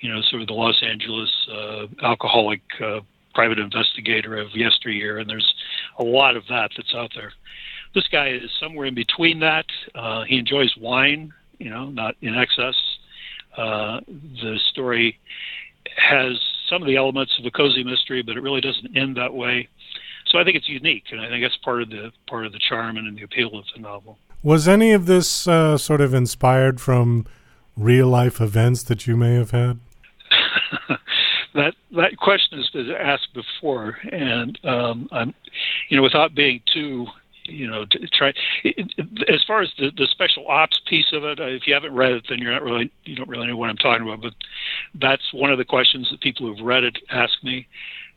you 0.00 0.12
know, 0.12 0.20
sort 0.28 0.42
of 0.42 0.48
the 0.48 0.54
Los 0.54 0.82
Angeles 0.82 1.30
uh, 1.50 1.86
alcoholic 2.02 2.60
uh, 2.84 3.00
private 3.34 3.58
investigator 3.58 4.36
of 4.36 4.54
yesteryear, 4.54 5.18
and 5.18 5.28
there's 5.28 5.54
a 5.98 6.04
lot 6.04 6.36
of 6.36 6.44
that 6.48 6.70
that's 6.76 6.94
out 6.94 7.12
there. 7.14 7.32
This 7.94 8.08
guy 8.08 8.30
is 8.30 8.50
somewhere 8.60 8.86
in 8.86 8.94
between 8.94 9.40
that. 9.40 9.66
Uh, 9.94 10.24
he 10.24 10.38
enjoys 10.38 10.74
wine, 10.76 11.32
you 11.58 11.70
know, 11.70 11.90
not 11.90 12.16
in 12.20 12.34
excess. 12.34 12.74
Uh, 13.56 14.00
the 14.08 14.58
story 14.70 15.18
has 15.96 16.40
some 16.68 16.82
of 16.82 16.88
the 16.88 16.96
elements 16.96 17.38
of 17.38 17.44
a 17.44 17.50
cozy 17.50 17.84
mystery, 17.84 18.22
but 18.22 18.36
it 18.36 18.40
really 18.40 18.60
doesn't 18.60 18.96
end 18.96 19.16
that 19.16 19.32
way. 19.32 19.68
So 20.26 20.38
I 20.38 20.44
think 20.44 20.56
it's 20.56 20.68
unique, 20.68 21.04
and 21.12 21.20
I 21.20 21.28
think 21.28 21.44
that's 21.44 21.56
part 21.58 21.82
of 21.82 21.90
the 21.90 22.10
part 22.26 22.46
of 22.46 22.52
the 22.52 22.58
charm 22.58 22.96
and 22.96 23.16
the 23.16 23.22
appeal 23.22 23.56
of 23.58 23.64
the 23.74 23.80
novel. 23.80 24.18
Was 24.42 24.66
any 24.66 24.92
of 24.92 25.06
this 25.06 25.46
uh, 25.46 25.78
sort 25.78 26.00
of 26.00 26.12
inspired 26.12 26.80
from 26.80 27.26
real 27.76 28.08
life 28.08 28.40
events 28.40 28.82
that 28.84 29.06
you 29.06 29.16
may 29.16 29.34
have 29.34 29.52
had? 29.52 29.78
That 31.54 31.74
that 31.96 32.16
question 32.16 32.58
has 32.58 32.68
been 32.70 32.90
asked 32.90 33.32
before, 33.32 33.98
and 34.10 34.58
um, 34.64 35.08
I'm, 35.12 35.34
you 35.88 35.96
know, 35.96 36.02
without 36.02 36.34
being 36.34 36.60
too, 36.72 37.06
you 37.44 37.68
know, 37.68 37.84
to 37.84 37.98
try. 38.08 38.32
It, 38.64 38.92
it, 38.96 39.28
as 39.28 39.42
far 39.46 39.62
as 39.62 39.70
the, 39.78 39.90
the 39.96 40.08
special 40.10 40.48
ops 40.48 40.80
piece 40.86 41.12
of 41.12 41.24
it, 41.24 41.38
if 41.38 41.66
you 41.66 41.74
haven't 41.74 41.94
read 41.94 42.12
it, 42.12 42.24
then 42.28 42.38
you're 42.38 42.52
not 42.52 42.62
really, 42.62 42.90
you 43.04 43.14
don't 43.14 43.28
really 43.28 43.46
know 43.46 43.56
what 43.56 43.70
I'm 43.70 43.76
talking 43.76 44.06
about. 44.06 44.20
But 44.20 44.34
that's 45.00 45.32
one 45.32 45.52
of 45.52 45.58
the 45.58 45.64
questions 45.64 46.08
that 46.10 46.20
people 46.20 46.46
who've 46.46 46.64
read 46.64 46.84
it 46.84 46.98
ask 47.10 47.32
me, 47.42 47.66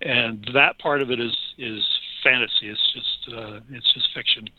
and 0.02 0.50
that 0.54 0.80
part 0.80 1.02
of 1.02 1.12
it 1.12 1.19
is 1.19 1.36
is 1.58 1.84
fantasy. 2.23 2.69
It's 2.69 2.93
just 2.93 3.36
uh, 3.38 3.60
it's 3.71 3.93
just 3.93 4.08
fiction. 4.15 4.50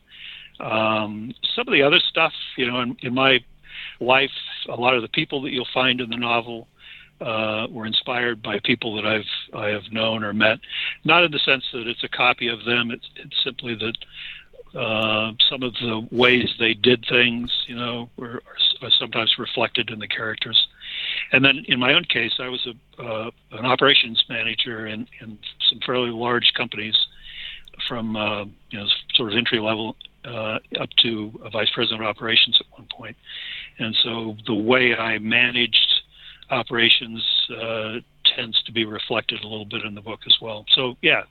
Um, 0.60 1.34
some 1.54 1.68
of 1.68 1.72
the 1.72 1.82
other 1.82 2.00
stuff, 2.00 2.32
you 2.56 2.70
know, 2.70 2.80
in, 2.80 2.96
in 3.02 3.14
my 3.14 3.38
life, 4.00 4.30
a 4.68 4.74
lot 4.74 4.94
of 4.94 5.02
the 5.02 5.08
people 5.08 5.42
that 5.42 5.50
you'll 5.50 5.68
find 5.72 6.00
in 6.00 6.10
the 6.10 6.16
novel 6.16 6.68
uh, 7.20 7.66
were 7.70 7.86
inspired 7.86 8.42
by 8.42 8.60
people 8.60 8.94
that 8.96 9.06
I've 9.06 9.54
I 9.54 9.68
have 9.68 9.90
known 9.90 10.22
or 10.22 10.32
met. 10.32 10.58
Not 11.04 11.24
in 11.24 11.32
the 11.32 11.38
sense 11.40 11.64
that 11.72 11.86
it's 11.86 12.04
a 12.04 12.08
copy 12.08 12.48
of 12.48 12.64
them. 12.64 12.90
It's 12.90 13.08
it's 13.16 13.42
simply 13.44 13.74
that 13.74 13.96
uh, 14.78 15.32
some 15.48 15.62
of 15.62 15.72
the 15.74 16.06
ways 16.10 16.54
they 16.58 16.74
did 16.74 17.04
things, 17.08 17.50
you 17.66 17.76
know, 17.76 18.08
were 18.16 18.42
are 18.82 18.90
sometimes 18.98 19.34
reflected 19.38 19.90
in 19.90 19.98
the 19.98 20.08
characters. 20.08 20.68
And 21.32 21.44
then 21.44 21.64
in 21.66 21.80
my 21.80 21.94
own 21.94 22.04
case, 22.04 22.34
I 22.38 22.48
was 22.48 22.66
a 22.66 23.02
uh, 23.02 23.30
an 23.52 23.66
operations 23.66 24.24
manager 24.28 24.86
in 24.86 25.06
in 25.20 25.38
some 25.68 25.80
fairly 25.84 26.10
large 26.10 26.52
companies, 26.54 26.96
from 27.86 28.16
uh, 28.16 28.44
you 28.70 28.78
know 28.78 28.86
sort 29.14 29.32
of 29.32 29.38
entry 29.38 29.60
level 29.60 29.96
uh, 30.24 30.58
up 30.80 30.90
to 31.02 31.40
a 31.44 31.50
vice 31.50 31.70
president 31.70 32.02
of 32.02 32.06
operations 32.06 32.60
at 32.60 32.66
one 32.78 32.88
point. 32.90 33.16
And 33.78 33.96
so 34.02 34.36
the 34.46 34.54
way 34.54 34.94
I 34.94 35.18
managed 35.18 35.97
operations 36.50 37.24
uh, 37.50 37.96
tends 38.36 38.62
to 38.64 38.72
be 38.72 38.84
reflected 38.84 39.42
a 39.42 39.46
little 39.46 39.64
bit 39.66 39.84
in 39.84 39.94
the 39.94 40.00
book 40.00 40.20
as 40.26 40.36
well. 40.40 40.64
So 40.74 40.96
yeah, 41.02 41.22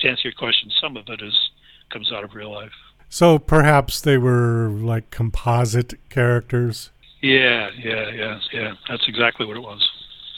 to 0.00 0.08
answer 0.08 0.22
your 0.28 0.34
question, 0.34 0.70
some 0.80 0.96
of 0.96 1.08
it 1.08 1.20
is 1.22 1.50
comes 1.90 2.12
out 2.12 2.24
of 2.24 2.34
real 2.34 2.52
life. 2.52 2.72
So 3.08 3.38
perhaps 3.38 4.00
they 4.00 4.16
were 4.16 4.68
like 4.70 5.10
composite 5.10 5.94
characters. 6.08 6.90
Yeah, 7.20 7.70
yeah, 7.76 8.08
yeah, 8.10 8.38
yeah. 8.52 8.74
That's 8.88 9.06
exactly 9.08 9.46
what 9.46 9.56
it 9.56 9.60
was. 9.60 9.88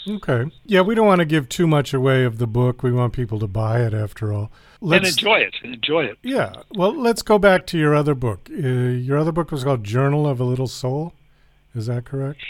Okay. 0.08 0.50
Yeah, 0.64 0.80
we 0.80 0.94
don't 0.94 1.06
want 1.06 1.20
to 1.20 1.24
give 1.24 1.48
too 1.48 1.66
much 1.66 1.94
away 1.94 2.24
of 2.24 2.38
the 2.38 2.46
book. 2.46 2.82
We 2.82 2.90
want 2.92 3.12
people 3.12 3.38
to 3.38 3.46
buy 3.46 3.82
it 3.82 3.94
after 3.94 4.32
all. 4.32 4.50
and 4.80 5.06
enjoy 5.06 5.36
it. 5.36 5.54
Enjoy 5.62 6.04
it. 6.04 6.18
Yeah. 6.22 6.54
Well, 6.74 6.92
let's 6.92 7.22
go 7.22 7.38
back 7.38 7.66
to 7.68 7.78
your 7.78 7.94
other 7.94 8.14
book. 8.14 8.48
Uh, 8.50 8.56
your 8.56 9.18
other 9.18 9.30
book 9.30 9.52
was 9.52 9.62
called 9.62 9.84
Journal 9.84 10.26
of 10.26 10.40
a 10.40 10.44
Little 10.44 10.66
Soul. 10.66 11.12
Is 11.74 11.86
that 11.86 12.04
correct? 12.04 12.40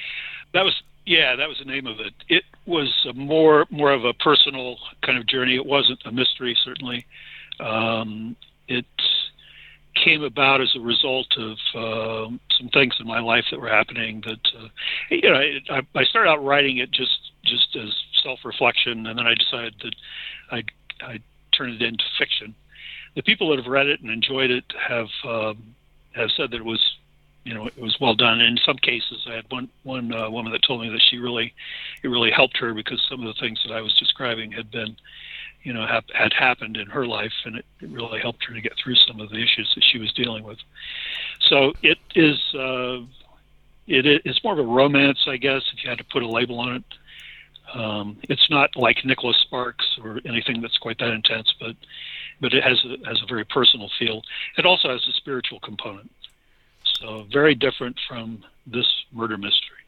That 0.55 0.62
was 0.62 0.83
yeah, 1.05 1.37
that 1.37 1.49
was 1.49 1.59
the 1.59 1.65
name 1.65 1.87
of 1.87 2.01
it. 2.01 2.15
It 2.29 2.45
was 2.67 2.88
more 3.15 3.67
more 3.71 3.93
of 3.93 4.05
a 4.05 4.12
personal 4.15 4.77
kind 5.03 5.19
of 5.19 5.27
journey. 5.27 5.57
It 5.57 5.67
wasn't 5.67 6.01
a 6.05 6.12
mystery, 6.12 6.57
certainly. 6.65 7.07
Um, 7.61 8.37
it 8.69 8.87
came 9.95 10.23
about 10.23 10.61
as 10.61 10.75
a 10.75 10.81
result 10.81 11.27
of 11.37 11.59
uh, 11.75 12.31
some 12.57 12.69
things 12.73 12.95
in 12.99 13.07
my 13.07 13.21
life 13.21 13.45
that 13.51 13.61
were 13.61 13.69
happening. 13.69 14.23
That 14.25 14.41
uh, 14.59 14.69
you 15.11 15.31
know, 15.31 15.41
it, 15.41 15.65
I, 15.71 15.81
I 15.99 16.05
started 16.05 16.31
out 16.31 16.45
writing 16.45 16.79
it 16.79 16.91
just 16.91 17.33
just 17.45 17.77
as 17.77 17.91
self 18.23 18.41
reflection, 18.45 19.07
and 19.07 19.19
then 19.19 19.27
I 19.27 19.35
decided 19.35 19.75
that 19.83 19.95
I'd, 20.51 20.71
I'd 21.05 21.23
turn 21.57 21.71
it 21.71 21.83
into 21.83 22.05
fiction. 22.19 22.55
The 23.17 23.23
people 23.23 23.51
that 23.51 23.59
have 23.59 23.71
read 23.71 23.88
it 23.88 24.01
and 24.01 24.11
enjoyed 24.11 24.51
it 24.51 24.65
have 24.88 25.09
um, 25.25 25.75
have 26.12 26.31
said 26.37 26.51
that 26.53 26.57
it 26.57 26.65
was 26.65 26.81
you 27.45 27.55
know 27.55 27.67
it 27.67 27.79
was 27.79 27.97
well 28.01 28.15
done. 28.15 28.41
And 28.41 28.59
in 28.59 28.65
some 28.65 28.77
cases, 28.77 29.27
I 29.29 29.35
had 29.35 29.45
one 29.51 29.69
one 29.83 30.13
uh, 30.13 30.31
woman 30.31 30.53
that 30.53 30.63
told 30.63 30.81
me 30.81 30.89
that 30.91 31.03
she 31.11 31.19
really 31.19 31.53
it 32.03 32.09
really 32.09 32.31
helped 32.31 32.57
her 32.59 32.75
because 32.75 33.01
some 33.09 33.21
of 33.21 33.35
the 33.35 33.41
things 33.41 33.61
that 33.67 33.75
I 33.75 33.81
was 33.81 33.95
describing 33.95 34.53
had 34.53 34.71
been 34.71 34.97
you 35.63 35.73
know 35.73 35.87
had 35.87 36.33
happened 36.33 36.77
in 36.77 36.89
her 36.89 37.07
life, 37.07 37.33
and 37.45 37.57
it, 37.57 37.65
it 37.81 37.91
really 37.91 38.21
helped 38.21 38.45
her 38.45 38.55
to 38.55 38.61
get 38.61 38.73
through 38.83 38.97
some 38.97 39.21
of 39.21 39.31
the 39.31 39.37
issues 39.37 39.73
that 39.75 39.85
she 39.85 39.99
was 39.99 40.13
dealing 40.13 40.45
with. 40.45 40.59
So 41.49 41.73
it 41.83 41.99
is 42.15 42.39
uh, 42.55 43.01
it 43.87 44.07
is 44.07 44.21
it's 44.25 44.43
more 44.45 44.53
of 44.53 44.59
a 44.59 44.63
romance, 44.63 45.25
I 45.27 45.37
guess, 45.37 45.63
if 45.73 45.83
you 45.83 45.91
had 45.91 45.99
to 45.99 46.05
put 46.05 46.23
a 46.23 46.29
label 46.29 46.61
on 46.61 46.77
it. 46.77 46.85
Um, 47.75 48.19
it's 48.25 48.51
not 48.51 48.77
like 48.77 49.03
Nicholas 49.05 49.39
Sparks 49.39 49.99
or 50.03 50.21
anything 50.27 50.61
that's 50.61 50.77
quite 50.79 50.99
that 50.99 51.13
intense, 51.13 51.55
but 51.59 51.75
but 52.41 52.53
it 52.53 52.63
has 52.63 52.85
a, 52.85 53.09
has 53.09 53.23
a 53.23 53.27
very 53.27 53.45
personal 53.45 53.89
feel. 53.99 54.23
It 54.59 54.67
also 54.67 54.89
has 54.89 55.01
a 55.09 55.13
spiritual 55.13 55.61
component. 55.61 56.11
So 57.03 57.27
very 57.33 57.55
different 57.55 57.99
from 58.09 58.45
this 58.67 58.87
murder 59.12 59.37
mystery. 59.37 59.79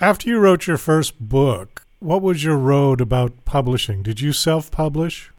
After 0.00 0.28
you 0.28 0.38
wrote 0.38 0.66
your 0.66 0.76
first 0.76 1.18
book, 1.18 1.86
what 1.98 2.22
was 2.22 2.44
your 2.44 2.56
road 2.56 3.00
about 3.00 3.44
publishing? 3.44 4.02
Did 4.02 4.20
you 4.20 4.32
self-publish? 4.32 5.30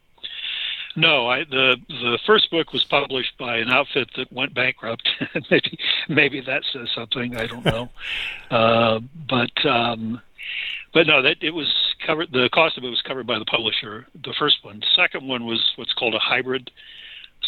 No, 0.96 1.28
I, 1.30 1.46
the 1.46 1.78
the 1.88 2.20
first 2.26 2.52
book 2.52 2.74
was 2.74 2.84
published 2.84 3.38
by 3.38 3.58
an 3.58 3.70
outfit 3.70 4.10
that 4.18 4.32
went 4.34 4.54
bankrupt. 4.54 5.08
maybe 5.50 5.80
maybe 6.10 6.42
that 6.42 6.64
says 6.74 6.90
something. 6.94 7.38
I 7.38 7.48
don't 7.48 7.64
know. 7.64 7.90
uh, 8.52 9.00
but 9.30 9.66
um, 9.66 10.22
but 10.94 11.08
no, 11.08 11.22
that 11.22 11.38
it 11.42 11.52
was 11.52 11.74
covered. 12.06 12.32
The 12.34 12.50
cost 12.54 12.78
of 12.78 12.84
it 12.84 12.90
was 12.90 13.02
covered 13.04 13.26
by 13.26 13.40
the 13.40 13.46
publisher. 13.46 14.06
The 14.14 14.34
first 14.38 14.58
one. 14.64 14.82
The 14.82 14.86
second 14.96 15.26
one 15.28 15.46
was 15.46 15.64
what's 15.78 15.94
called 15.94 16.14
a 16.14 16.20
hybrid. 16.20 16.70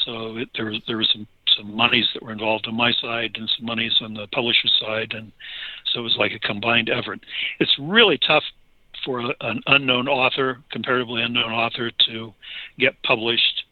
So 0.06 0.38
it, 0.38 0.50
there 0.56 0.68
was 0.68 0.82
there 0.88 0.98
was 0.98 1.10
some 1.12 1.28
some 1.58 1.76
monies 1.76 2.08
that 2.14 2.24
were 2.24 2.32
involved 2.32 2.68
on 2.68 2.76
my 2.76 2.92
side 2.94 3.36
and 3.36 3.50
some 3.58 3.66
monies 3.66 3.98
on 4.02 4.14
the 4.14 4.28
publisher's 4.28 4.78
side, 4.80 5.14
and 5.14 5.32
so 5.86 6.00
it 6.00 6.04
was 6.04 6.18
like 6.18 6.32
a 6.32 6.40
combined 6.40 6.90
effort. 6.90 7.20
It's 7.60 7.78
really 7.80 8.18
tough 8.18 8.44
for 9.04 9.20
a, 9.20 9.34
an 9.42 9.62
unknown 9.68 10.08
author, 10.08 10.60
comparatively 10.72 11.22
unknown 11.22 11.52
author, 11.52 11.92
to 12.08 12.34
get 12.78 13.02
published 13.04 13.64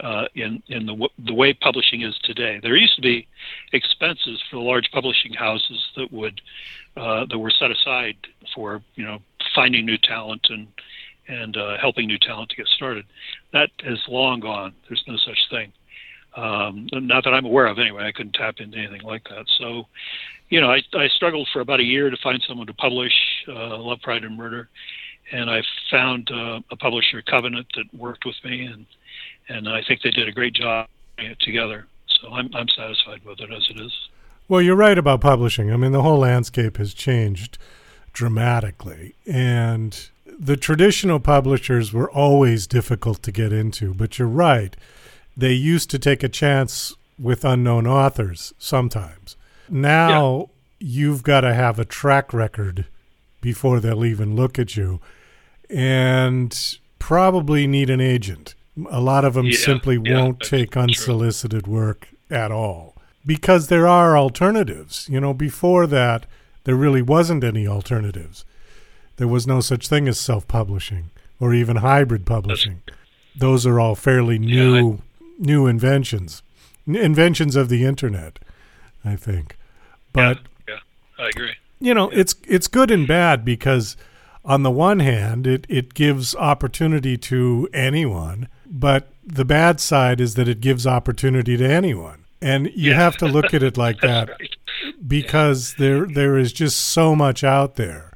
uh, 0.00 0.26
in 0.34 0.62
in 0.68 0.86
the 0.86 1.08
the 1.18 1.34
way 1.34 1.52
publishing 1.52 2.02
is 2.02 2.16
today. 2.22 2.60
There 2.62 2.76
used 2.76 2.96
to 2.96 3.02
be 3.02 3.26
expenses 3.72 4.42
for 4.50 4.56
the 4.56 4.62
large 4.62 4.90
publishing 4.92 5.32
houses 5.34 5.90
that 5.96 6.12
would 6.12 6.40
uh, 6.96 7.26
that 7.26 7.38
were 7.38 7.50
set 7.50 7.70
aside 7.70 8.16
for 8.54 8.82
you 8.94 9.04
know 9.04 9.18
finding 9.54 9.84
new 9.84 9.98
talent 9.98 10.46
and 10.50 10.68
and 11.28 11.56
uh, 11.56 11.76
helping 11.78 12.06
new 12.06 12.18
talent 12.18 12.50
to 12.50 12.56
get 12.56 12.66
started. 12.66 13.04
That 13.52 13.70
is 13.84 14.00
long 14.08 14.40
gone. 14.40 14.74
There's 14.88 15.04
no 15.06 15.16
such 15.16 15.38
thing. 15.50 15.72
Um, 16.36 16.86
not 16.92 17.24
that 17.24 17.34
I'm 17.34 17.44
aware 17.44 17.66
of, 17.66 17.78
anyway. 17.78 18.04
I 18.04 18.12
couldn't 18.12 18.34
tap 18.34 18.56
into 18.58 18.78
anything 18.78 19.02
like 19.02 19.24
that. 19.24 19.46
So, 19.58 19.86
you 20.48 20.60
know, 20.60 20.70
I, 20.70 20.82
I 20.94 21.08
struggled 21.08 21.48
for 21.52 21.60
about 21.60 21.80
a 21.80 21.84
year 21.84 22.10
to 22.10 22.16
find 22.22 22.42
someone 22.46 22.66
to 22.68 22.74
publish 22.74 23.12
uh, 23.48 23.78
Love, 23.78 24.00
Pride, 24.02 24.24
and 24.24 24.36
Murder, 24.36 24.68
and 25.32 25.50
I 25.50 25.62
found 25.90 26.30
uh, 26.30 26.60
a 26.70 26.76
publisher, 26.76 27.22
Covenant, 27.22 27.66
that 27.76 27.92
worked 27.94 28.24
with 28.24 28.36
me, 28.44 28.64
and 28.66 28.86
and 29.48 29.68
I 29.68 29.82
think 29.82 30.02
they 30.02 30.10
did 30.10 30.28
a 30.28 30.32
great 30.32 30.54
job 30.54 30.88
together. 31.40 31.86
So 32.20 32.32
I'm 32.32 32.50
I'm 32.54 32.68
satisfied 32.68 33.24
with 33.24 33.40
it 33.40 33.50
as 33.52 33.66
it 33.70 33.80
is. 33.80 33.92
Well, 34.48 34.62
you're 34.62 34.76
right 34.76 34.98
about 34.98 35.20
publishing. 35.20 35.72
I 35.72 35.76
mean, 35.76 35.92
the 35.92 36.02
whole 36.02 36.18
landscape 36.18 36.76
has 36.76 36.94
changed 36.94 37.58
dramatically, 38.12 39.14
and 39.26 40.08
the 40.26 40.56
traditional 40.56 41.20
publishers 41.20 41.92
were 41.92 42.10
always 42.10 42.66
difficult 42.66 43.22
to 43.24 43.32
get 43.32 43.52
into. 43.52 43.94
But 43.94 44.18
you're 44.18 44.28
right 44.28 44.76
they 45.36 45.52
used 45.52 45.90
to 45.90 45.98
take 45.98 46.22
a 46.22 46.28
chance 46.28 46.94
with 47.18 47.44
unknown 47.44 47.86
authors 47.86 48.52
sometimes. 48.58 49.36
Now 49.68 50.38
yeah. 50.38 50.44
you've 50.78 51.22
got 51.22 51.42
to 51.42 51.54
have 51.54 51.78
a 51.78 51.84
track 51.84 52.32
record 52.32 52.86
before 53.40 53.80
they'll 53.80 54.04
even 54.04 54.36
look 54.36 54.58
at 54.58 54.76
you 54.76 55.00
and 55.68 56.78
probably 56.98 57.66
need 57.66 57.90
an 57.90 58.00
agent. 58.00 58.54
A 58.90 59.00
lot 59.00 59.24
of 59.24 59.34
them 59.34 59.46
yeah, 59.46 59.58
simply 59.58 60.00
yeah, 60.02 60.18
won't 60.18 60.40
take 60.40 60.76
unsolicited 60.76 61.64
true. 61.64 61.72
work 61.72 62.08
at 62.30 62.50
all 62.50 62.96
because 63.24 63.68
there 63.68 63.86
are 63.86 64.16
alternatives. 64.16 65.08
You 65.10 65.20
know, 65.20 65.34
before 65.34 65.86
that, 65.88 66.26
there 66.64 66.76
really 66.76 67.02
wasn't 67.02 67.44
any 67.44 67.66
alternatives. 67.66 68.44
There 69.16 69.28
was 69.28 69.46
no 69.46 69.60
such 69.60 69.88
thing 69.88 70.08
as 70.08 70.18
self 70.18 70.48
publishing 70.48 71.10
or 71.38 71.54
even 71.54 71.76
hybrid 71.76 72.24
publishing. 72.26 72.82
That's, 72.86 72.98
Those 73.36 73.66
are 73.66 73.78
all 73.78 73.94
fairly 73.94 74.38
new 74.38 75.00
new 75.40 75.66
inventions, 75.66 76.42
inventions 76.86 77.56
of 77.56 77.68
the 77.68 77.84
internet, 77.84 78.38
I 79.04 79.16
think. 79.16 79.56
But 80.12 80.38
yeah, 80.68 80.74
yeah 81.18 81.24
I 81.24 81.28
agree. 81.28 81.52
You 81.80 81.94
know, 81.94 82.12
yeah. 82.12 82.20
it's 82.20 82.34
it's 82.46 82.68
good 82.68 82.90
and 82.90 83.08
bad 83.08 83.44
because 83.44 83.96
on 84.44 84.62
the 84.62 84.70
one 84.70 85.00
hand, 85.00 85.46
it 85.46 85.66
it 85.68 85.94
gives 85.94 86.34
opportunity 86.36 87.16
to 87.16 87.68
anyone, 87.72 88.48
but 88.66 89.08
the 89.24 89.44
bad 89.44 89.80
side 89.80 90.20
is 90.20 90.34
that 90.34 90.48
it 90.48 90.60
gives 90.60 90.86
opportunity 90.86 91.56
to 91.56 91.64
anyone. 91.64 92.24
And 92.42 92.66
you 92.74 92.90
yeah. 92.90 92.96
have 92.96 93.16
to 93.18 93.26
look 93.26 93.52
at 93.52 93.62
it 93.62 93.76
like 93.84 94.00
that 94.00 94.28
right. 94.28 94.56
because 95.06 95.74
there 95.78 96.06
there 96.06 96.38
is 96.38 96.52
just 96.52 96.80
so 96.80 97.16
much 97.16 97.42
out 97.42 97.76
there. 97.76 98.12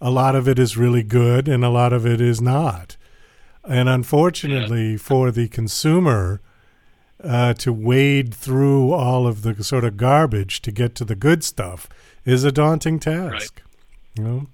A 0.00 0.10
lot 0.10 0.34
of 0.36 0.46
it 0.46 0.58
is 0.58 0.76
really 0.76 1.02
good 1.02 1.48
and 1.48 1.64
a 1.64 1.70
lot 1.70 1.92
of 1.92 2.06
it 2.06 2.20
is 2.20 2.40
not. 2.40 2.96
And 3.68 3.88
unfortunately 3.88 4.96
for 4.96 5.30
the 5.30 5.48
consumer, 5.48 6.40
uh, 7.22 7.54
to 7.54 7.72
wade 7.72 8.34
through 8.34 8.92
all 8.92 9.26
of 9.26 9.42
the 9.42 9.62
sort 9.64 9.84
of 9.84 9.96
garbage 9.96 10.60
to 10.62 10.70
get 10.70 10.94
to 10.96 11.04
the 11.04 11.14
good 11.14 11.42
stuff 11.44 11.88
is 12.24 12.44
a 12.44 12.52
daunting 12.52 12.98
task. 12.98 13.32
Right. 13.32 14.18
You 14.18 14.24
know? 14.24 14.46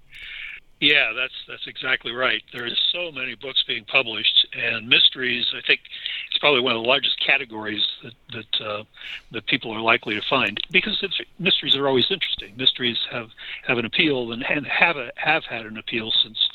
Yeah, 0.80 1.12
that's 1.12 1.34
that's 1.46 1.68
exactly 1.68 2.10
right. 2.10 2.42
There's 2.52 2.80
so 2.92 3.12
many 3.12 3.36
books 3.36 3.62
being 3.68 3.84
published, 3.84 4.48
and 4.52 4.88
mysteries. 4.88 5.46
I 5.56 5.60
think 5.64 5.80
it's 6.28 6.38
probably 6.38 6.60
one 6.60 6.74
of 6.74 6.82
the 6.82 6.88
largest 6.88 7.24
categories 7.24 7.86
that 8.02 8.14
that 8.32 8.60
uh, 8.60 8.82
that 9.30 9.46
people 9.46 9.70
are 9.70 9.80
likely 9.80 10.16
to 10.16 10.22
find 10.28 10.60
because 10.72 11.00
mysteries 11.38 11.76
are 11.76 11.86
always 11.86 12.10
interesting. 12.10 12.56
Mysteries 12.56 12.98
have 13.12 13.30
have 13.64 13.78
an 13.78 13.84
appeal 13.84 14.32
and, 14.32 14.44
and 14.44 14.66
have 14.66 14.96
a, 14.96 15.12
have 15.14 15.44
had 15.44 15.66
an 15.66 15.76
appeal 15.76 16.10
since 16.10 16.48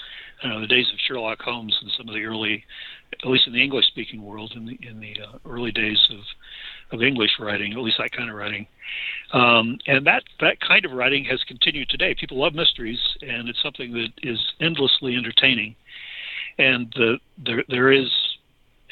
you 0.44 0.50
know, 0.50 0.62
the 0.62 0.68
days 0.68 0.92
of 0.92 1.00
Sherlock 1.00 1.42
Holmes 1.42 1.78
and 1.82 1.92
some 1.92 2.08
of 2.08 2.14
the 2.14 2.26
early 2.26 2.64
at 3.14 3.30
least 3.30 3.48
in 3.48 3.54
the 3.54 3.64
English 3.64 3.88
speaking 3.88 4.24
world, 4.24 4.54
in 4.56 4.66
the 4.66 4.78
in 4.82 5.00
the 5.00 5.16
uh, 5.22 5.38
early 5.46 5.72
days 5.72 6.00
of 6.12 6.20
of 6.92 7.04
English 7.04 7.32
writing, 7.40 7.74
at 7.74 7.80
least 7.80 7.98
that 7.98 8.12
kind 8.12 8.30
of 8.30 8.36
writing, 8.36 8.68
um, 9.34 9.78
and 9.88 10.06
that 10.06 10.24
that 10.40 10.60
kind 10.60 10.86
of 10.86 10.92
writing 10.92 11.26
has 11.26 11.44
continued 11.44 11.90
today. 11.90 12.16
People 12.16 12.38
love 12.38 12.54
mysteries, 12.54 13.00
and 13.22 13.50
it's 13.50 13.62
something 13.62 13.92
that 13.94 14.10
is 14.24 14.40
endlessly 14.62 15.16
entertaining. 15.16 15.76
And 16.60 16.92
the, 16.96 17.20
there 17.38 17.64
there 17.70 17.92
is, 17.92 18.10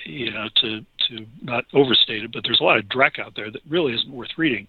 you 0.06 0.32
know, 0.32 0.48
to 0.62 0.86
to 1.08 1.26
not 1.42 1.66
overstate 1.74 2.24
it, 2.24 2.32
but 2.32 2.44
there's 2.44 2.60
a 2.60 2.64
lot 2.64 2.78
of 2.78 2.86
dreck 2.86 3.20
out 3.20 3.34
there 3.36 3.52
that 3.52 3.62
really 3.70 3.94
isn't 3.94 4.12
worth 4.12 4.38
reading, 4.38 4.68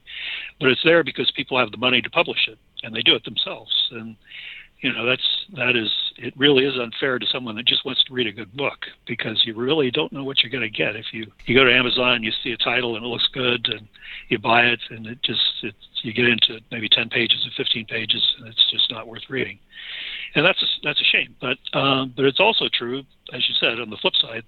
but 0.61 0.71
it's 0.71 0.83
there 0.85 1.03
because 1.03 1.31
people 1.33 1.59
have 1.59 1.71
the 1.71 1.77
money 1.77 2.03
to 2.03 2.11
publish 2.11 2.49
it, 2.49 2.59
and 2.83 2.95
they 2.95 3.03
do 3.03 3.15
it 3.15 3.25
themselves, 3.25 3.73
and 3.93 4.17
you 4.81 4.93
know 4.93 5.07
that's 5.07 5.47
that 5.55 5.77
is 5.77 5.91
it 6.19 6.35
really 6.37 6.65
is 6.65 6.79
unfair 6.79 7.19
to 7.19 7.27
someone 7.27 7.57
that 7.57 7.67
just 7.67 7.85
wants 7.85 8.03
to 8.05 8.13
read 8.13 8.27
a 8.27 8.33
good 8.33 8.55
book 8.57 8.87
because 9.07 9.43
you 9.47 9.55
really 9.55 9.91
don't 9.91 10.13
know 10.13 10.25
what 10.25 10.43
you're 10.43 10.51
going 10.51 10.63
to 10.63 10.77
get. 10.77 10.97
If 10.97 11.07
you 11.13 11.27
you 11.47 11.55
go 11.55 11.65
to 11.65 11.75
Amazon 11.75 12.13
and 12.17 12.25
you 12.25 12.33
see 12.43 12.53
a 12.53 12.57
title 12.57 12.97
and 12.97 13.05
it 13.05 13.09
looks 13.09 13.29
good 13.33 13.67
and 13.69 13.89
you 14.29 14.39
buy 14.39 14.63
it 14.67 14.81
and 14.91 15.07
it 15.07 15.23
just 15.23 15.41
it, 15.63 15.75
you 16.03 16.13
get 16.13 16.27
into 16.27 16.61
maybe 16.71 16.89
10 16.89 17.09
pages 17.09 17.47
or 17.47 17.51
15 17.57 17.87
pages 17.87 18.23
and 18.39 18.49
it's 18.49 18.71
just 18.71 18.91
not 18.91 19.09
worth 19.09 19.23
reading. 19.29 19.59
And 20.35 20.45
that's 20.45 20.63
a, 20.63 20.67
that's 20.83 21.01
a 21.01 21.05
shame 21.05 21.35
but 21.41 21.59
um, 21.79 22.13
but 22.15 22.25
it's 22.25 22.41
also 22.41 22.67
true 22.73 23.03
as 23.33 23.49
you 23.49 23.55
said 23.61 23.81
on 23.81 23.91
the 23.91 23.97
flip 23.97 24.15
side 24.21 24.43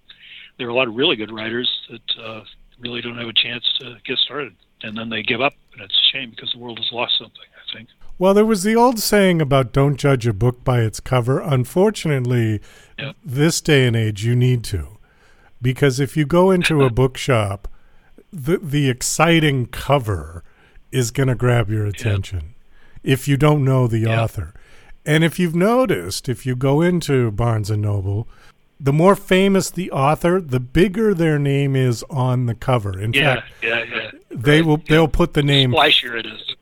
there 0.59 0.67
are 0.67 0.71
a 0.71 0.75
lot 0.75 0.89
of 0.89 0.97
really 0.97 1.17
good 1.17 1.33
writers 1.33 1.71
that 1.91 2.23
uh, 2.23 2.43
really 2.81 3.01
don't 3.01 3.17
have 3.17 3.29
a 3.29 3.33
chance 3.33 3.65
to 3.81 3.97
get 4.05 4.19
started 4.19 4.55
and 4.83 4.97
then 4.97 5.09
they 5.09 5.23
give 5.23 5.41
up 5.41 5.55
and 5.73 5.83
it's 5.83 5.95
a 5.95 6.17
shame 6.17 6.31
because 6.31 6.53
the 6.53 6.59
world 6.59 6.79
has 6.79 6.93
lost 6.93 7.17
something 7.19 7.49
think. 7.73 7.89
Well, 8.19 8.35
there 8.35 8.45
was 8.45 8.65
the 8.65 8.75
old 8.75 8.99
saying 8.99 9.41
about 9.41 9.73
don't 9.73 9.97
judge 9.97 10.27
a 10.27 10.33
book 10.33 10.65
by 10.65 10.81
its 10.81 10.99
cover. 10.99 11.39
Unfortunately, 11.41 12.61
yeah. 12.99 13.13
this 13.25 13.61
day 13.61 13.87
and 13.87 13.95
age, 13.95 14.25
you 14.25 14.35
need 14.35 14.65
to. 14.65 14.99
Because 15.63 16.01
if 16.01 16.17
you 16.17 16.27
go 16.27 16.51
into 16.51 16.83
a 16.83 16.91
bookshop, 17.03 17.69
the, 18.33 18.59
the 18.59 18.91
exciting 18.91 19.67
cover 19.67 20.43
is 20.91 21.11
going 21.11 21.29
to 21.29 21.35
grab 21.35 21.71
your 21.71 21.87
attention 21.87 22.55
yeah. 23.03 23.13
if 23.13 23.29
you 23.29 23.37
don't 23.37 23.65
know 23.65 23.87
the 23.87 24.01
yeah. 24.01 24.23
author. 24.23 24.53
And 25.07 25.23
if 25.23 25.39
you've 25.39 25.55
noticed, 25.55 26.29
if 26.29 26.45
you 26.45 26.57
go 26.57 26.83
into 26.83 27.31
Barnes 27.31 27.71
and 27.71 27.83
Noble, 27.83 28.29
the 28.81 28.93
more 28.93 29.17
famous 29.17 29.71
the 29.71 29.91
author, 29.91 30.41
the 30.41 30.61
bigger 30.61 31.15
their 31.15 31.39
name 31.39 31.75
is 31.75 32.05
on 32.11 32.47
the 32.47 32.55
cover. 32.55 32.99
In 32.99 33.13
yeah, 33.13 33.37
fact, 33.37 33.47
yeah, 33.63 33.85
yeah. 33.85 34.11
they 34.31 34.61
right. 34.61 34.67
will 34.67 34.77
they'll 34.89 35.09
put 35.09 35.35
the 35.35 35.43
name 35.43 35.73
splashier 35.73 36.19
it 36.19 36.27
is 36.27 36.55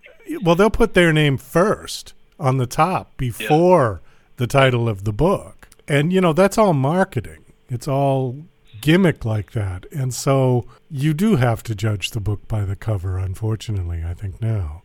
well, 0.43 0.55
they'll 0.55 0.71
put 0.71 0.95
their 0.95 1.13
name 1.13 1.37
first 1.39 2.15
on 2.39 2.59
the 2.59 2.67
top 2.67 3.17
before 3.17 4.01
yeah. 4.03 4.11
the 4.37 4.47
title 4.47 4.89
of 4.89 5.05
the 5.05 5.13
book. 5.13 5.69
And, 5.89 6.13
you 6.13 6.21
know, 6.21 6.33
that's 6.33 6.59
all 6.59 6.73
marketing. 6.73 7.45
It's 7.69 7.89
all 7.89 8.37
gimmick 8.81 9.25
like 9.25 9.53
that. 9.53 9.87
And 9.93 10.13
so 10.13 10.67
you 10.91 11.15
do 11.15 11.37
have 11.37 11.63
to 11.65 11.75
judge 11.75 12.11
the 12.11 12.21
book 12.21 12.47
by 12.49 12.65
the 12.65 12.77
cover, 12.77 13.19
unfortunately, 13.19 14.05
I 14.05 14.15
think 14.15 14.41
now. 14.41 14.83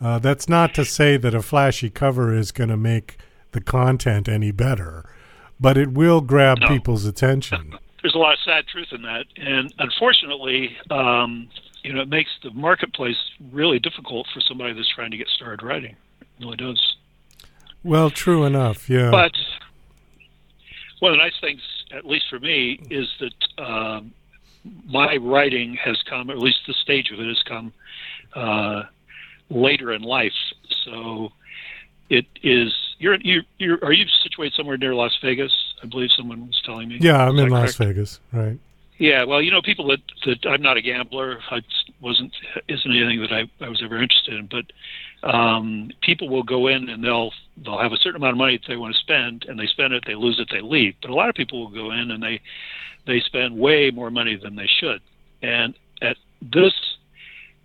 Uh, 0.00 0.18
that's 0.18 0.48
not 0.48 0.74
to 0.74 0.84
say 0.84 1.16
that 1.16 1.34
a 1.34 1.42
flashy 1.42 1.88
cover 1.88 2.34
is 2.34 2.52
going 2.52 2.68
to 2.68 2.76
make 2.76 3.16
the 3.52 3.60
content 3.60 4.28
any 4.28 4.50
better, 4.50 5.08
but 5.58 5.78
it 5.78 5.92
will 5.92 6.20
grab 6.20 6.58
no. 6.60 6.68
people's 6.68 7.06
attention. 7.06 7.74
There's 8.02 8.14
a 8.14 8.18
lot 8.18 8.34
of 8.34 8.38
sad 8.44 8.66
truth 8.66 8.88
in 8.92 9.02
that. 9.02 9.24
And 9.36 9.72
unfortunately, 9.78 10.76
um, 10.90 11.48
you 11.86 11.92
know, 11.92 12.00
it 12.00 12.08
makes 12.08 12.30
the 12.42 12.50
marketplace 12.50 13.16
really 13.52 13.78
difficult 13.78 14.26
for 14.34 14.40
somebody 14.40 14.72
that's 14.72 14.92
trying 14.92 15.12
to 15.12 15.16
get 15.16 15.28
started 15.28 15.64
writing. 15.64 15.94
It 16.20 16.26
really 16.40 16.56
does. 16.56 16.96
Well, 17.84 18.10
true 18.10 18.44
enough, 18.44 18.90
yeah. 18.90 19.12
But 19.12 19.32
one 20.98 21.12
of 21.12 21.18
the 21.18 21.22
nice 21.22 21.38
things, 21.40 21.60
at 21.92 22.04
least 22.04 22.24
for 22.28 22.40
me, 22.40 22.80
is 22.90 23.08
that 23.20 23.64
um, 23.64 24.12
my 24.88 25.16
writing 25.18 25.74
has 25.74 26.02
come, 26.10 26.28
or 26.28 26.32
at 26.32 26.40
least 26.40 26.58
the 26.66 26.74
stage 26.74 27.12
of 27.12 27.20
it 27.20 27.28
has 27.28 27.42
come 27.44 27.72
uh, 28.34 28.82
later 29.48 29.92
in 29.92 30.02
life. 30.02 30.34
So 30.84 31.30
it 32.10 32.26
is. 32.42 32.74
You're 32.98 33.18
you 33.20 33.42
you 33.58 33.78
are 33.82 33.92
you 33.92 34.06
situated 34.24 34.54
somewhere 34.54 34.76
near 34.76 34.96
Las 34.96 35.16
Vegas? 35.22 35.52
I 35.84 35.86
believe 35.86 36.10
someone 36.16 36.48
was 36.48 36.60
telling 36.64 36.88
me. 36.88 36.98
Yeah, 37.00 37.28
I'm 37.28 37.38
in 37.38 37.50
that 37.50 37.54
Las? 37.54 37.76
Vegas, 37.76 38.18
right? 38.32 38.58
Yeah, 38.98 39.24
well, 39.24 39.42
you 39.42 39.50
know, 39.50 39.60
people 39.60 39.88
that, 39.88 40.00
that 40.24 40.48
I'm 40.48 40.62
not 40.62 40.78
a 40.78 40.82
gambler. 40.82 41.38
I 41.50 41.60
wasn't 42.00 42.32
isn't 42.68 42.90
anything 42.90 43.20
that 43.20 43.32
I, 43.32 43.64
I 43.64 43.68
was 43.68 43.82
ever 43.84 44.00
interested 44.00 44.34
in. 44.34 44.48
But 44.50 45.28
um, 45.28 45.90
people 46.00 46.28
will 46.28 46.42
go 46.42 46.68
in 46.68 46.88
and 46.88 47.04
they'll 47.04 47.30
they'll 47.62 47.78
have 47.78 47.92
a 47.92 47.98
certain 47.98 48.16
amount 48.16 48.32
of 48.32 48.38
money 48.38 48.56
that 48.56 48.68
they 48.68 48.76
want 48.76 48.94
to 48.94 49.00
spend, 49.00 49.44
and 49.48 49.58
they 49.58 49.66
spend 49.66 49.92
it, 49.92 50.04
they 50.06 50.14
lose 50.14 50.40
it, 50.40 50.48
they 50.50 50.62
leave. 50.62 50.94
But 51.02 51.10
a 51.10 51.14
lot 51.14 51.28
of 51.28 51.34
people 51.34 51.60
will 51.60 51.70
go 51.70 51.90
in 51.90 52.10
and 52.10 52.22
they 52.22 52.40
they 53.06 53.20
spend 53.20 53.58
way 53.58 53.90
more 53.90 54.10
money 54.10 54.36
than 54.36 54.56
they 54.56 54.68
should. 54.80 55.02
And 55.42 55.74
at 56.00 56.16
this 56.40 56.74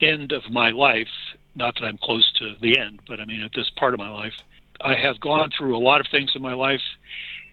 end 0.02 0.34
of 0.34 0.44
my 0.52 0.72
life, 0.72 1.08
not 1.56 1.76
that 1.76 1.86
I'm 1.86 1.98
close 1.98 2.30
to 2.40 2.56
the 2.62 2.78
end, 2.78 3.00
but 3.08 3.22
I 3.22 3.26
mean 3.26 3.42
at 3.42 3.52
this 3.56 3.70
part 3.78 3.94
of 3.94 4.00
my 4.00 4.10
life, 4.10 4.34
I 4.82 4.96
have 4.96 5.20
gone 5.22 5.50
through 5.58 5.78
a 5.78 5.80
lot 5.80 6.02
of 6.02 6.08
things 6.12 6.32
in 6.36 6.42
my 6.42 6.54
life, 6.54 6.82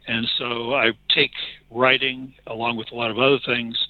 and 0.08 0.28
so 0.38 0.74
I 0.74 0.92
take 1.10 1.32
writing 1.70 2.34
along 2.46 2.76
with 2.76 2.90
a 2.90 2.94
lot 2.94 3.10
of 3.10 3.18
other 3.18 3.38
things 3.38 3.86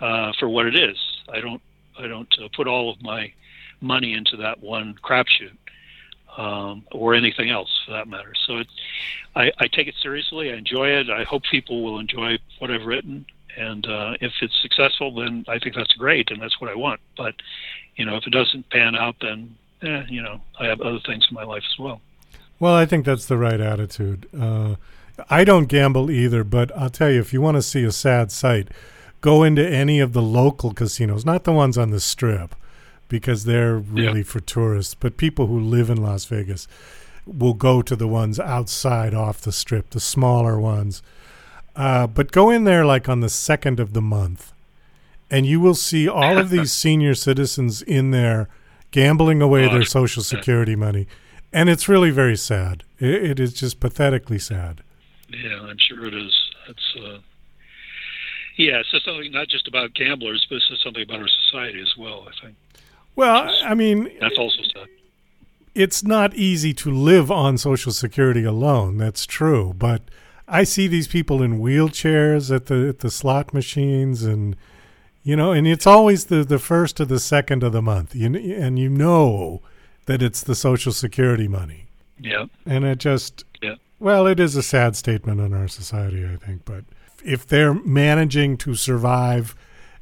uh, 0.00 0.32
for 0.38 0.48
what 0.48 0.66
it 0.66 0.74
is. 0.74 0.96
I 1.32 1.40
don't 1.40 1.62
I 1.98 2.06
don't 2.06 2.32
uh, 2.42 2.48
put 2.56 2.66
all 2.66 2.90
of 2.90 3.02
my 3.02 3.32
money 3.80 4.14
into 4.14 4.36
that 4.38 4.60
one 4.60 4.94
crapshoot 5.02 5.56
um, 6.36 6.84
or 6.92 7.14
anything 7.14 7.50
else 7.50 7.68
for 7.84 7.92
that 7.92 8.08
matter. 8.08 8.32
So 8.46 8.58
it, 8.58 8.68
I, 9.34 9.52
I 9.58 9.66
take 9.66 9.88
it 9.88 9.94
seriously. 10.00 10.52
I 10.52 10.56
enjoy 10.56 10.88
it. 10.88 11.10
I 11.10 11.24
hope 11.24 11.42
people 11.50 11.82
will 11.82 11.98
enjoy 11.98 12.38
what 12.58 12.70
I've 12.70 12.86
written. 12.86 13.26
And 13.56 13.86
uh, 13.86 14.14
if 14.20 14.32
it's 14.40 14.60
successful, 14.62 15.14
then 15.14 15.44
I 15.48 15.58
think 15.58 15.74
that's 15.74 15.92
great, 15.94 16.30
and 16.30 16.40
that's 16.40 16.60
what 16.60 16.70
I 16.70 16.76
want. 16.76 17.00
But 17.16 17.34
you 17.96 18.04
know, 18.04 18.16
if 18.16 18.26
it 18.26 18.30
doesn't 18.30 18.70
pan 18.70 18.94
out, 18.94 19.16
then 19.20 19.56
eh, 19.82 20.04
you 20.08 20.22
know, 20.22 20.40
I 20.60 20.66
have 20.66 20.80
other 20.80 21.00
things 21.04 21.26
in 21.28 21.34
my 21.34 21.44
life 21.44 21.64
as 21.68 21.78
well. 21.78 22.00
Well, 22.60 22.74
I 22.74 22.86
think 22.86 23.04
that's 23.04 23.26
the 23.26 23.36
right 23.36 23.60
attitude. 23.60 24.28
Uh, 24.38 24.76
I 25.28 25.44
don't 25.44 25.66
gamble 25.66 26.10
either, 26.10 26.44
but 26.44 26.76
I'll 26.76 26.90
tell 26.90 27.10
you, 27.10 27.20
if 27.20 27.32
you 27.32 27.40
want 27.40 27.56
to 27.56 27.62
see 27.62 27.84
a 27.84 27.92
sad 27.92 28.30
sight, 28.30 28.68
go 29.20 29.42
into 29.42 29.66
any 29.66 30.00
of 30.00 30.12
the 30.12 30.22
local 30.22 30.72
casinos, 30.72 31.24
not 31.24 31.44
the 31.44 31.52
ones 31.52 31.76
on 31.76 31.90
the 31.90 32.00
strip, 32.00 32.54
because 33.08 33.44
they're 33.44 33.76
really 33.76 34.22
for 34.22 34.40
tourists, 34.40 34.94
but 34.94 35.16
people 35.16 35.46
who 35.46 35.58
live 35.58 35.90
in 35.90 36.02
Las 36.02 36.24
Vegas 36.26 36.68
will 37.26 37.54
go 37.54 37.82
to 37.82 37.96
the 37.96 38.08
ones 38.08 38.38
outside 38.38 39.14
off 39.14 39.40
the 39.40 39.52
strip, 39.52 39.90
the 39.90 40.00
smaller 40.00 40.58
ones. 40.58 41.02
Uh, 41.74 42.06
but 42.06 42.32
go 42.32 42.50
in 42.50 42.64
there 42.64 42.84
like 42.84 43.08
on 43.08 43.20
the 43.20 43.28
second 43.28 43.80
of 43.80 43.92
the 43.92 44.02
month, 44.02 44.52
and 45.30 45.46
you 45.46 45.60
will 45.60 45.74
see 45.74 46.08
all 46.08 46.38
of 46.38 46.50
these 46.50 46.72
senior 46.84 47.14
citizens 47.14 47.82
in 47.82 48.10
there 48.12 48.48
gambling 48.90 49.42
away 49.42 49.68
their 49.68 49.84
social 49.84 50.22
security 50.22 50.74
money. 50.74 51.06
And 51.52 51.68
it's 51.68 51.88
really 51.88 52.10
very 52.10 52.36
sad. 52.36 52.84
It, 52.98 53.30
it 53.30 53.40
is 53.40 53.52
just 53.52 53.80
pathetically 53.80 54.38
sad. 54.38 54.82
Yeah, 55.30 55.60
I'm 55.62 55.78
sure 55.78 56.06
it 56.06 56.14
is. 56.14 56.32
It's 56.68 56.96
uh, 57.04 57.18
yeah, 58.56 58.80
it's 58.80 58.90
just 58.90 59.04
something 59.04 59.30
not 59.32 59.48
just 59.48 59.68
about 59.68 59.94
gamblers, 59.94 60.46
but 60.48 60.56
it's 60.56 60.68
just 60.68 60.82
something 60.82 61.02
about 61.02 61.20
our 61.20 61.28
society 61.28 61.80
as 61.80 61.94
well. 61.96 62.26
I 62.28 62.44
think 62.44 62.56
Well, 63.14 63.54
I 63.64 63.74
mean, 63.74 64.10
that's 64.20 64.38
also 64.38 64.62
sad. 64.74 64.88
it's 65.74 66.02
not 66.02 66.34
easy 66.34 66.72
to 66.74 66.90
live 66.90 67.30
on 67.30 67.56
Social 67.58 67.92
Security 67.92 68.44
alone. 68.44 68.96
That's 68.98 69.26
true, 69.26 69.74
but 69.78 70.02
I 70.48 70.64
see 70.64 70.88
these 70.88 71.06
people 71.08 71.42
in 71.42 71.60
wheelchairs 71.60 72.54
at 72.54 72.66
the 72.66 72.88
at 72.88 72.98
the 73.00 73.10
slot 73.10 73.52
machines, 73.54 74.22
and 74.24 74.56
you 75.22 75.36
know, 75.36 75.52
and 75.52 75.68
it's 75.68 75.86
always 75.86 76.26
the 76.26 76.42
the 76.42 76.58
first 76.58 77.00
or 77.00 77.04
the 77.04 77.20
second 77.20 77.62
of 77.62 77.72
the 77.72 77.82
month, 77.82 78.14
you 78.14 78.34
and 78.34 78.78
you 78.78 78.88
know 78.88 79.60
that 80.06 80.22
it's 80.22 80.42
the 80.42 80.54
Social 80.54 80.90
Security 80.92 81.46
money, 81.48 81.86
Yeah, 82.18 82.46
and 82.66 82.84
it 82.84 82.98
just. 82.98 83.44
Well, 83.98 84.26
it 84.26 84.38
is 84.40 84.56
a 84.56 84.62
sad 84.62 84.96
statement 84.96 85.40
on 85.40 85.52
our 85.52 85.68
society, 85.68 86.26
I 86.26 86.36
think, 86.36 86.64
but 86.64 86.84
if 87.24 87.46
they're 87.46 87.74
managing 87.74 88.56
to 88.58 88.74
survive 88.74 89.54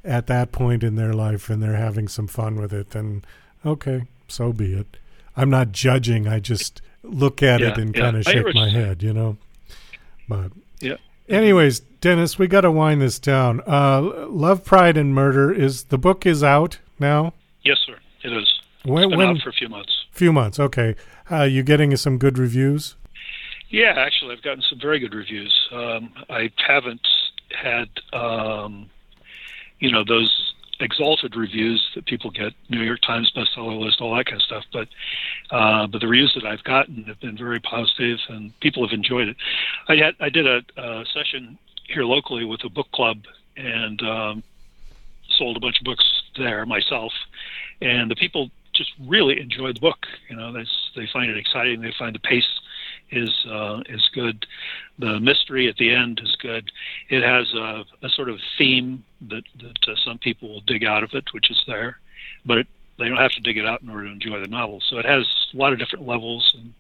at 0.05 0.27
that 0.27 0.53
point 0.53 0.83
in 0.85 0.97
their 0.97 1.13
life 1.13 1.49
and 1.51 1.63
they're 1.63 1.75
having 1.77 2.09
some 2.09 2.27
fun 2.27 2.57
with 2.57 2.73
it, 2.73 2.91
then 2.91 3.25
okay, 3.65 4.05
so 4.29 4.53
be 4.53 4.75
it. 4.75 4.97
I'm 5.37 5.51
not 5.51 5.73
judging. 5.73 6.27
I 6.29 6.39
just 6.41 6.81
look 7.03 7.43
at 7.43 7.61
it 7.61 7.77
and 7.79 7.95
yeah. 7.95 8.03
kind 8.03 8.17
of 8.17 8.25
shake 8.25 8.55
my 8.55 8.69
head, 8.71 9.03
you 9.03 9.13
know. 9.13 9.37
But 10.29 10.53
Yeah. 10.81 10.97
anyways, 11.29 11.81
Dennis, 12.01 12.39
we 12.39 12.47
got 12.47 12.63
to 12.63 12.71
wind 12.71 13.01
this 13.03 13.19
down. 13.19 13.61
Uh, 13.67 14.27
Love, 14.29 14.65
Pride, 14.65 14.97
and 14.97 15.15
Murder 15.15 15.53
is 15.53 15.85
the 15.85 15.99
book 15.99 16.25
is 16.27 16.43
out 16.43 16.79
now. 16.99 17.33
Yes, 17.65 17.79
sir. 17.85 17.97
It 18.23 18.33
is. 18.33 18.53
When- 18.85 19.05
it's 19.05 19.11
been 19.11 19.19
when- 19.19 19.29
out 19.37 19.43
for 19.43 19.49
a 19.51 19.53
few 19.53 19.69
months. 19.69 19.93
Few 20.13 20.33
months, 20.33 20.59
okay. 20.61 20.95
Uh, 21.31 21.43
you 21.43 21.63
getting 21.63 21.95
some 21.97 22.19
good 22.19 22.39
reviews? 22.39 22.95
Yeah, 23.69 23.95
actually, 23.97 24.35
I've 24.35 24.43
gotten 24.43 24.63
some 24.63 24.79
very 24.79 24.99
good 24.99 25.15
reviews. 25.15 25.69
Um, 25.73 26.13
I 26.31 26.51
haven't 26.57 27.07
had, 27.51 27.89
um, 28.13 28.89
you 29.81 29.91
know, 29.91 30.05
those 30.05 30.55
exalted 30.79 31.35
reviews 31.37 31.91
that 31.95 32.07
people 32.07 32.31
get, 32.31 32.53
New 32.69 32.83
York 32.83 33.01
Times 33.01 33.33
bestseller 33.35 33.79
list, 33.81 34.01
all 34.01 34.15
that 34.15 34.27
kind 34.27 34.37
of 34.37 34.43
stuff. 34.43 34.65
But, 34.73 34.89
uh, 35.51 35.87
but 35.87 36.01
the 36.01 36.07
reviews 36.07 36.35
that 36.35 36.45
I've 36.45 36.63
gotten 36.65 37.05
have 37.05 37.19
been 37.21 37.37
very 37.37 37.61
positive, 37.61 38.19
and 38.29 38.59
people 38.61 38.87
have 38.87 38.95
enjoyed 38.95 39.29
it. 39.29 39.37
I 39.89 39.97
had, 39.97 40.15
I 40.21 40.29
did 40.29 40.47
a, 40.47 40.63
a 40.77 41.05
session 41.13 41.59
here 41.89 42.05
locally 42.05 42.45
with 42.45 42.63
a 42.65 42.69
book 42.69 42.91
club, 42.93 43.19
and 43.57 44.01
um, 44.03 44.43
sold 45.31 45.57
a 45.57 45.61
bunch 45.61 45.79
of 45.81 45.85
books 45.85 46.05
there 46.37 46.65
myself, 46.67 47.13
and 47.81 48.11
the 48.11 48.17
people 48.17 48.51
just 48.75 48.93
really 49.07 49.41
enjoyed 49.41 49.77
the 49.77 49.81
book. 49.81 50.07
You 50.29 50.37
know, 50.37 50.53
they 50.53 50.65
they 50.95 51.09
find 51.13 51.31
it 51.31 51.37
exciting. 51.37 51.81
They 51.81 51.95
find 51.99 52.15
the 52.15 52.21
pace 52.21 52.47
is 53.11 53.47
uh, 53.49 53.83
is 53.89 54.09
good. 54.13 54.47
The 54.99 55.21
mystery 55.21 55.69
at 55.69 55.77
the 55.77 55.91
end 55.91 56.21
is 56.23 56.35
good. 56.37 56.71
It 57.09 57.23
has 57.23 57.53
a, 57.55 57.85
a 58.03 58.09
sort 58.09 58.29
of 58.29 58.41
theme 58.59 59.05
that 59.29 59.45
that 59.61 59.89
uh, 59.89 59.97
some 59.97 60.19
people 60.19 60.49
will 60.49 60.61
dig 60.61 60.85
out 60.85 61.03
of 61.03 61.15
it, 61.15 61.33
which 61.33 61.51
is 61.51 61.63
there, 61.67 61.99
but 62.45 62.59
it, 62.59 62.67
they 62.99 63.09
don't 63.09 63.19
have 63.19 63.33
to 63.33 63.41
dig 63.41 63.59
it 63.59 63.67
out 63.67 63.83
in 63.83 63.91
order 63.91 64.07
to 64.07 64.13
enjoy 64.13 64.41
the 64.41 64.49
novel. 64.49 64.81
So 64.81 64.99
it 64.99 65.05
has 65.05 65.27
a 65.53 65.57
lot 65.57 65.73
of 65.73 65.79
different 65.79 66.07
levels, 66.07 66.55
and 66.59 66.73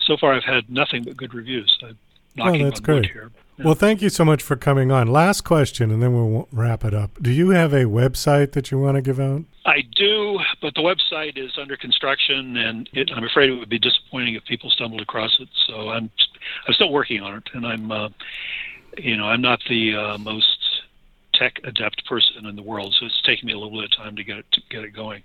so 0.00 0.16
far 0.16 0.34
I've 0.34 0.44
had 0.44 0.68
nothing 0.68 1.04
but 1.04 1.16
good 1.16 1.34
reviews. 1.34 1.76
I'm 1.82 1.98
knocking 2.36 2.62
oh, 2.62 2.64
that's 2.64 2.80
great. 2.80 3.06
here. 3.06 3.30
Well, 3.58 3.74
thank 3.74 4.02
you 4.02 4.10
so 4.10 4.24
much 4.24 4.42
for 4.42 4.54
coming 4.54 4.92
on. 4.92 5.06
Last 5.06 5.40
question, 5.42 5.90
and 5.90 6.02
then 6.02 6.12
we'll 6.12 6.46
wrap 6.52 6.84
it 6.84 6.92
up. 6.92 7.22
Do 7.22 7.32
you 7.32 7.50
have 7.50 7.72
a 7.72 7.84
website 7.84 8.52
that 8.52 8.70
you 8.70 8.78
want 8.78 8.96
to 8.96 9.02
give 9.02 9.18
out? 9.18 9.44
I 9.64 9.82
do, 9.94 10.38
but 10.60 10.74
the 10.74 10.82
website 10.82 11.38
is 11.38 11.56
under 11.56 11.76
construction, 11.76 12.56
and 12.58 12.88
it, 12.92 13.10
I'm 13.14 13.24
afraid 13.24 13.48
it 13.48 13.54
would 13.54 13.70
be 13.70 13.78
disappointing 13.78 14.34
if 14.34 14.44
people 14.44 14.68
stumbled 14.70 15.00
across 15.00 15.40
it. 15.40 15.48
So 15.66 15.88
I'm, 15.88 16.10
I'm 16.68 16.74
still 16.74 16.92
working 16.92 17.22
on 17.22 17.38
it, 17.38 17.44
and 17.54 17.66
I'm, 17.66 17.90
uh, 17.90 18.10
you 18.98 19.16
know, 19.16 19.24
I'm 19.24 19.40
not 19.40 19.60
the 19.68 19.96
uh, 19.96 20.18
most 20.18 20.58
tech 21.32 21.60
adept 21.64 22.04
person 22.06 22.44
in 22.46 22.56
the 22.56 22.62
world, 22.62 22.94
so 22.98 23.06
it's 23.06 23.22
taking 23.22 23.46
me 23.46 23.54
a 23.54 23.58
little 23.58 23.78
bit 23.80 23.84
of 23.84 23.96
time 23.96 24.16
to 24.16 24.24
get 24.24 24.38
it 24.38 24.46
to 24.52 24.60
get 24.70 24.84
it 24.84 24.90
going. 24.90 25.22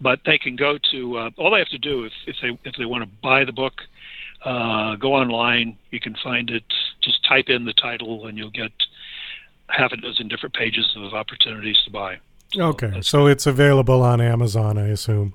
But 0.00 0.20
they 0.24 0.38
can 0.38 0.56
go 0.56 0.78
to 0.90 1.18
uh, 1.18 1.30
all 1.36 1.50
they 1.50 1.58
have 1.58 1.68
to 1.68 1.78
do 1.78 2.04
if, 2.04 2.12
if 2.26 2.36
they 2.42 2.58
if 2.68 2.76
they 2.76 2.84
want 2.84 3.04
to 3.04 3.10
buy 3.22 3.44
the 3.44 3.52
book, 3.52 3.82
uh, 4.44 4.96
go 4.96 5.14
online. 5.14 5.76
You 5.90 6.00
can 6.00 6.16
find 6.22 6.50
it. 6.50 6.64
Just 7.02 7.24
type 7.24 7.48
in 7.48 7.64
the 7.64 7.72
title, 7.72 8.26
and 8.26 8.36
you'll 8.36 8.50
get 8.50 8.72
half 9.68 9.92
a 9.92 9.96
dozen 9.96 10.28
different 10.28 10.54
pages 10.54 10.94
of 10.96 11.14
opportunities 11.14 11.78
to 11.84 11.90
buy. 11.90 12.18
Okay, 12.56 13.00
so 13.00 13.26
it's 13.26 13.46
available 13.46 14.02
on 14.02 14.20
Amazon, 14.20 14.76
I 14.76 14.88
assume. 14.88 15.34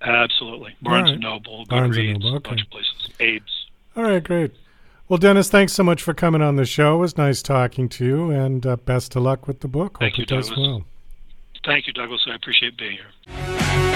Absolutely. 0.00 0.74
Barnes 0.82 1.04
right. 1.04 1.12
and 1.14 1.22
Noble, 1.22 1.64
Barnes 1.66 1.96
and 1.96 2.06
Goodreads, 2.06 2.24
Noble, 2.24 2.36
a 2.36 2.40
bunch 2.40 2.62
of 2.62 2.70
places. 2.70 3.08
Abe's. 3.20 3.66
All 3.96 4.02
right, 4.02 4.22
great. 4.22 4.52
Well, 5.08 5.18
Dennis, 5.18 5.50
thanks 5.50 5.72
so 5.72 5.84
much 5.84 6.02
for 6.02 6.14
coming 6.14 6.42
on 6.42 6.56
the 6.56 6.64
show. 6.64 6.96
It 6.96 6.98
was 6.98 7.16
nice 7.16 7.42
talking 7.42 7.88
to 7.90 8.04
you, 8.04 8.30
and 8.30 8.66
uh, 8.66 8.76
best 8.76 9.14
of 9.14 9.22
luck 9.22 9.46
with 9.46 9.60
the 9.60 9.68
book. 9.68 9.98
Thank 9.98 10.14
Hope 10.14 10.18
you, 10.18 10.22
it 10.22 10.28
does 10.28 10.48
Douglas. 10.48 10.66
well. 10.66 10.84
Thank 11.64 11.86
you, 11.86 11.92
Douglas. 11.92 12.26
I 12.26 12.34
appreciate 12.34 12.76
being 12.76 12.98
here. 12.98 13.91